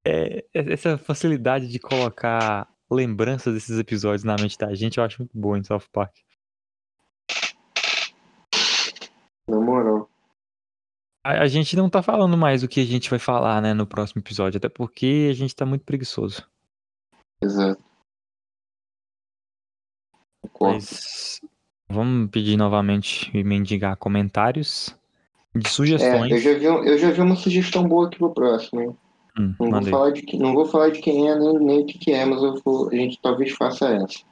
é, 0.05 0.45
essa 0.53 0.97
facilidade 0.97 1.67
de 1.67 1.79
colocar 1.79 2.67
lembranças 2.91 3.53
desses 3.53 3.79
episódios 3.79 4.23
na 4.23 4.35
mente 4.35 4.57
da 4.57 4.73
gente, 4.73 4.97
eu 4.97 5.03
acho 5.03 5.19
muito 5.19 5.37
boa 5.37 5.57
em 5.57 5.63
South 5.63 5.87
Park. 5.91 6.17
Na 9.47 9.59
moral. 9.59 10.09
A, 11.23 11.43
a 11.43 11.47
gente 11.47 11.75
não 11.75 11.89
tá 11.89 12.01
falando 12.01 12.37
mais 12.37 12.63
o 12.63 12.67
que 12.67 12.81
a 12.81 12.85
gente 12.85 13.09
vai 13.09 13.19
falar, 13.19 13.61
né, 13.61 13.73
no 13.73 13.87
próximo 13.87 14.21
episódio, 14.21 14.57
até 14.57 14.67
porque 14.67 15.27
a 15.29 15.33
gente 15.33 15.55
tá 15.55 15.65
muito 15.65 15.85
preguiçoso. 15.85 16.49
Exato. 17.41 17.83
Concordo. 20.41 20.75
Mas 20.75 21.39
vamos 21.91 22.29
pedir 22.31 22.57
novamente 22.57 23.29
e 23.37 23.43
mendigar 23.43 23.97
comentários 23.97 24.97
de 25.55 25.67
É, 25.67 25.69
sugestões. 25.69 26.31
eu 26.31 26.39
já, 26.39 26.53
vi, 26.57 26.65
eu 26.65 26.97
já 26.97 27.11
vi 27.11 27.21
uma 27.21 27.35
sugestão 27.35 27.87
boa 27.87 28.07
aqui 28.07 28.17
pro 28.17 28.33
próximo, 28.33 28.81
hein? 28.81 28.97
Hum, 29.37 29.55
Não 29.59 29.71
vou, 29.71 29.83
falar 29.83 30.11
de, 30.11 30.37
não 30.37 30.53
vou 30.53 30.65
falar 30.65 30.89
de 30.91 30.99
quem 31.01 31.29
é, 31.29 31.35
nem, 31.37 31.59
nem 31.59 31.81
o 31.81 31.85
que, 31.85 32.11
é, 32.11 32.25
mas 32.25 32.41
vou, 32.63 32.89
a 32.89 32.95
gente 32.95 33.19
talvez 33.21 33.51
faça 33.53 33.87
essa. 33.89 34.25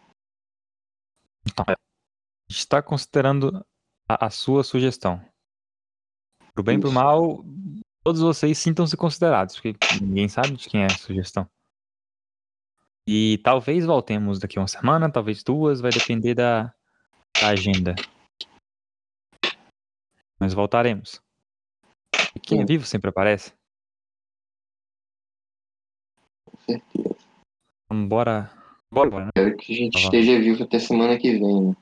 Então, 1.47 1.65
é. 1.69 1.73
A 1.73 2.53
gente 2.53 2.67
tá 2.67 2.81
considerando 2.81 3.65
a, 4.07 4.25
a 4.27 4.29
sua 4.29 4.63
sugestão. 4.63 5.21
Pro 6.53 6.63
bem 6.63 6.77
e 6.77 6.79
pro 6.79 6.91
mal, 6.91 7.43
todos 8.03 8.21
vocês 8.21 8.57
sintam-se 8.57 8.97
considerados, 8.97 9.55
porque 9.55 9.75
ninguém 10.01 10.27
sabe 10.27 10.57
de 10.57 10.67
quem 10.67 10.83
é 10.83 10.87
a 10.87 10.97
sugestão. 10.97 11.47
E 13.07 13.39
talvez 13.43 13.85
voltemos 13.85 14.39
daqui 14.39 14.59
a 14.59 14.61
uma 14.61 14.67
semana, 14.67 15.11
talvez 15.11 15.43
duas, 15.43 15.79
vai 15.81 15.91
depender 15.91 16.35
da 16.35 16.73
agenda. 17.37 17.95
Mas 20.39 20.53
voltaremos. 20.53 21.21
E 22.35 22.39
quem 22.39 22.61
é 22.61 22.65
vivo 22.65 22.85
sempre 22.85 23.09
aparece. 23.09 23.53
Com 26.45 26.57
certeza. 26.61 27.15
Bora. 28.07 28.51
Bora, 28.91 29.09
bora, 29.09 29.25
né? 29.25 29.31
Espero 29.35 29.57
que 29.57 29.73
a 29.73 29.75
gente 29.75 29.93
Tá 29.93 29.99
esteja 29.99 30.39
vivo 30.39 30.63
até 30.63 30.79
semana 30.79 31.17
que 31.17 31.31
vem. 31.37 31.69
né? 31.69 31.75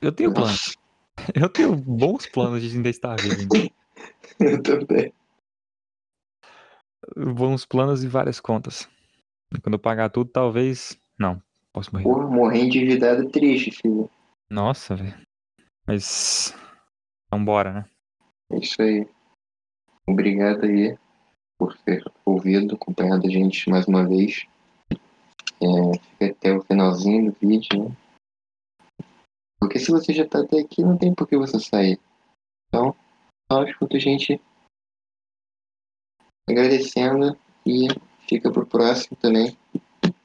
Eu 0.00 0.12
tenho 0.14 0.34
planos. 0.34 0.76
Eu 1.34 1.48
tenho 1.48 1.74
bons 1.76 2.26
planos 2.26 2.60
de 2.60 2.76
ainda 2.76 2.90
estar 2.90 3.16
vivo. 3.16 3.48
Eu 4.40 4.62
também. 4.62 5.12
Bons 7.16 7.64
planos 7.64 8.02
e 8.02 8.08
várias 8.08 8.40
contas. 8.40 8.88
Quando 9.62 9.74
eu 9.74 9.78
pagar 9.78 10.10
tudo, 10.10 10.30
talvez. 10.30 10.98
Não, 11.18 11.40
posso 11.74 11.92
morrer. 11.92 12.04
Porra, 12.04 12.26
morrer 12.28 12.60
endividado 12.60 13.26
é 13.26 13.28
triste, 13.28 13.72
filho. 13.72 14.08
Nossa, 14.48 14.94
velho. 14.94 15.20
Mas. 15.86 16.54
Então 17.26 17.44
bora, 17.44 17.72
né? 17.72 17.84
É 18.52 18.58
isso 18.58 18.80
aí. 18.80 19.06
Obrigado 20.06 20.64
aí 20.64 20.96
por 21.58 21.76
ter 21.78 22.02
ouvido, 22.24 22.76
acompanhado 22.76 23.26
a 23.26 23.30
gente 23.30 23.68
mais 23.68 23.86
uma 23.86 24.06
vez. 24.06 24.46
É, 25.60 25.98
fica 25.98 26.26
até 26.26 26.52
o 26.52 26.62
finalzinho 26.62 27.32
do 27.32 27.38
vídeo, 27.38 27.84
né? 27.84 27.96
Porque 29.58 29.78
se 29.78 29.90
você 29.90 30.12
já 30.12 30.26
tá 30.28 30.40
até 30.40 30.60
aqui, 30.60 30.82
não 30.82 30.96
tem 30.96 31.14
por 31.14 31.26
que 31.26 31.36
você 31.36 31.58
sair. 31.58 31.98
Então, 32.68 32.94
só 33.50 33.64
escuta 33.64 33.96
a 33.96 34.00
gente 34.00 34.40
agradecendo 36.48 37.38
e 37.66 37.88
fica 38.28 38.52
pro 38.52 38.66
próximo 38.66 39.16
também. 39.16 39.56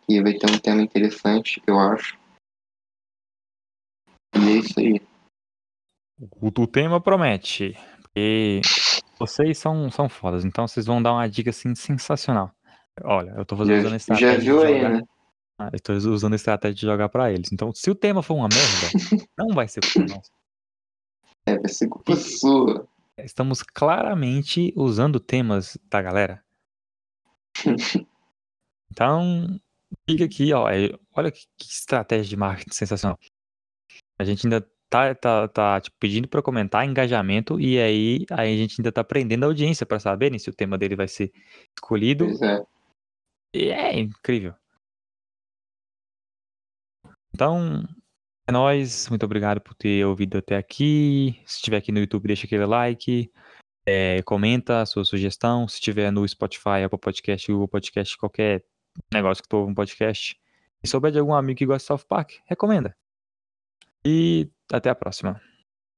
Que 0.09 0.23
vai 0.23 0.33
ter 0.33 0.49
um 0.49 0.57
tema 0.57 0.81
interessante, 0.81 1.61
eu 1.67 1.79
acho. 1.79 2.17
E 4.33 4.39
é 4.39 4.51
isso 4.53 4.79
aí. 4.79 4.99
O, 6.41 6.47
o 6.47 6.67
tema 6.67 6.99
promete. 6.99 7.77
Porque 8.01 8.61
vocês 9.19 9.59
são, 9.59 9.91
são 9.91 10.09
fodas, 10.09 10.43
então 10.43 10.67
vocês 10.67 10.87
vão 10.87 10.99
dar 10.99 11.13
uma 11.13 11.29
dica 11.29 11.51
assim 11.51 11.75
sensacional. 11.75 12.51
Olha, 13.03 13.35
eu 13.37 13.45
tô 13.45 13.55
fazendo 13.55 13.77
usando 13.77 13.85
a 13.85 13.89
Já, 13.91 13.97
estratégia 13.97 14.33
já 14.33 14.39
viu 14.39 14.63
aí, 14.63 14.81
né? 14.81 15.01
Ah, 15.59 15.69
eu 15.71 15.79
tô 15.79 15.93
usando 15.93 16.33
a 16.33 16.37
estratégia 16.37 16.73
de 16.73 16.81
jogar 16.81 17.07
pra 17.09 17.31
eles. 17.31 17.51
Então, 17.51 17.71
se 17.71 17.91
o 17.91 17.95
tema 17.95 18.23
for 18.23 18.33
uma 18.33 18.49
merda, 18.49 18.89
não 19.37 19.49
vai 19.53 19.67
ser 19.67 19.81
culpa 19.81 20.15
nossa. 20.15 20.31
É, 21.45 21.55
vai 21.55 21.69
ser 21.69 21.87
culpa 21.87 22.15
sua. 22.15 22.87
Estamos 23.15 23.61
claramente 23.61 24.73
usando 24.75 25.19
temas 25.19 25.77
da 25.87 26.01
galera. 26.01 26.43
Então, 28.91 29.61
fica 30.09 30.25
aqui, 30.25 30.53
ó. 30.53 30.69
é- 30.69 30.89
Olha 31.13 31.31
que, 31.31 31.45
que 31.57 31.65
estratégia 31.65 32.29
de 32.29 32.37
marketing 32.37 32.73
sensacional. 32.73 33.17
A 34.19 34.23
gente 34.23 34.45
ainda 34.45 34.61
tá, 34.89 35.13
tá, 35.15 35.47
tá 35.47 35.81
tipo, 35.81 35.95
pedindo 35.99 36.27
para 36.27 36.41
comentar 36.41 36.85
engajamento 36.85 37.59
e 37.59 37.79
aí, 37.79 38.25
aí 38.31 38.53
a 38.53 38.57
gente 38.57 38.79
ainda 38.79 38.91
tá 38.91 39.03
prendendo 39.03 39.43
a 39.43 39.47
audiência 39.47 39.85
para 39.85 39.99
saberem 39.99 40.39
se 40.39 40.49
o 40.49 40.53
tema 40.53 40.77
dele 40.77 40.95
vai 40.95 41.07
ser 41.07 41.31
escolhido. 41.77 42.25
Pois 42.25 42.41
é. 42.41 42.63
E 43.53 43.69
é 43.69 43.99
incrível. 43.99 44.53
Então, 47.33 47.83
é 48.47 48.51
nóis. 48.51 49.07
Muito 49.09 49.23
obrigado 49.25 49.61
por 49.61 49.73
ter 49.75 50.05
ouvido 50.05 50.37
até 50.37 50.57
aqui. 50.57 51.41
Se 51.45 51.57
estiver 51.57 51.77
aqui 51.77 51.91
no 51.91 51.99
YouTube, 51.99 52.27
deixa 52.27 52.45
aquele 52.45 52.65
like. 52.65 53.31
é, 53.85 54.21
comenta 54.23 54.81
a 54.81 54.85
sua 54.85 55.03
sugestão. 55.05 55.67
Se 55.67 55.75
estiver 55.75 56.11
no 56.11 56.27
Spotify, 56.27 56.83
Apple 56.85 56.99
Podcast, 56.99 57.51
Google 57.51 57.67
Podcast, 57.67 58.17
qualquer 58.17 58.63
negócio 59.11 59.43
que 59.43 59.49
tu 59.49 59.57
ouve 59.57 59.71
um 59.71 59.75
podcast. 59.75 60.39
E 60.81 60.87
souber 60.87 61.11
de 61.11 61.19
algum 61.19 61.33
amigo 61.33 61.57
que 61.57 61.65
gosta 61.65 61.93
de 61.93 61.99
South 61.99 62.07
Park, 62.07 62.39
recomenda. 62.45 62.95
E 64.05 64.49
até 64.71 64.89
a 64.89 64.95
próxima. 64.95 65.41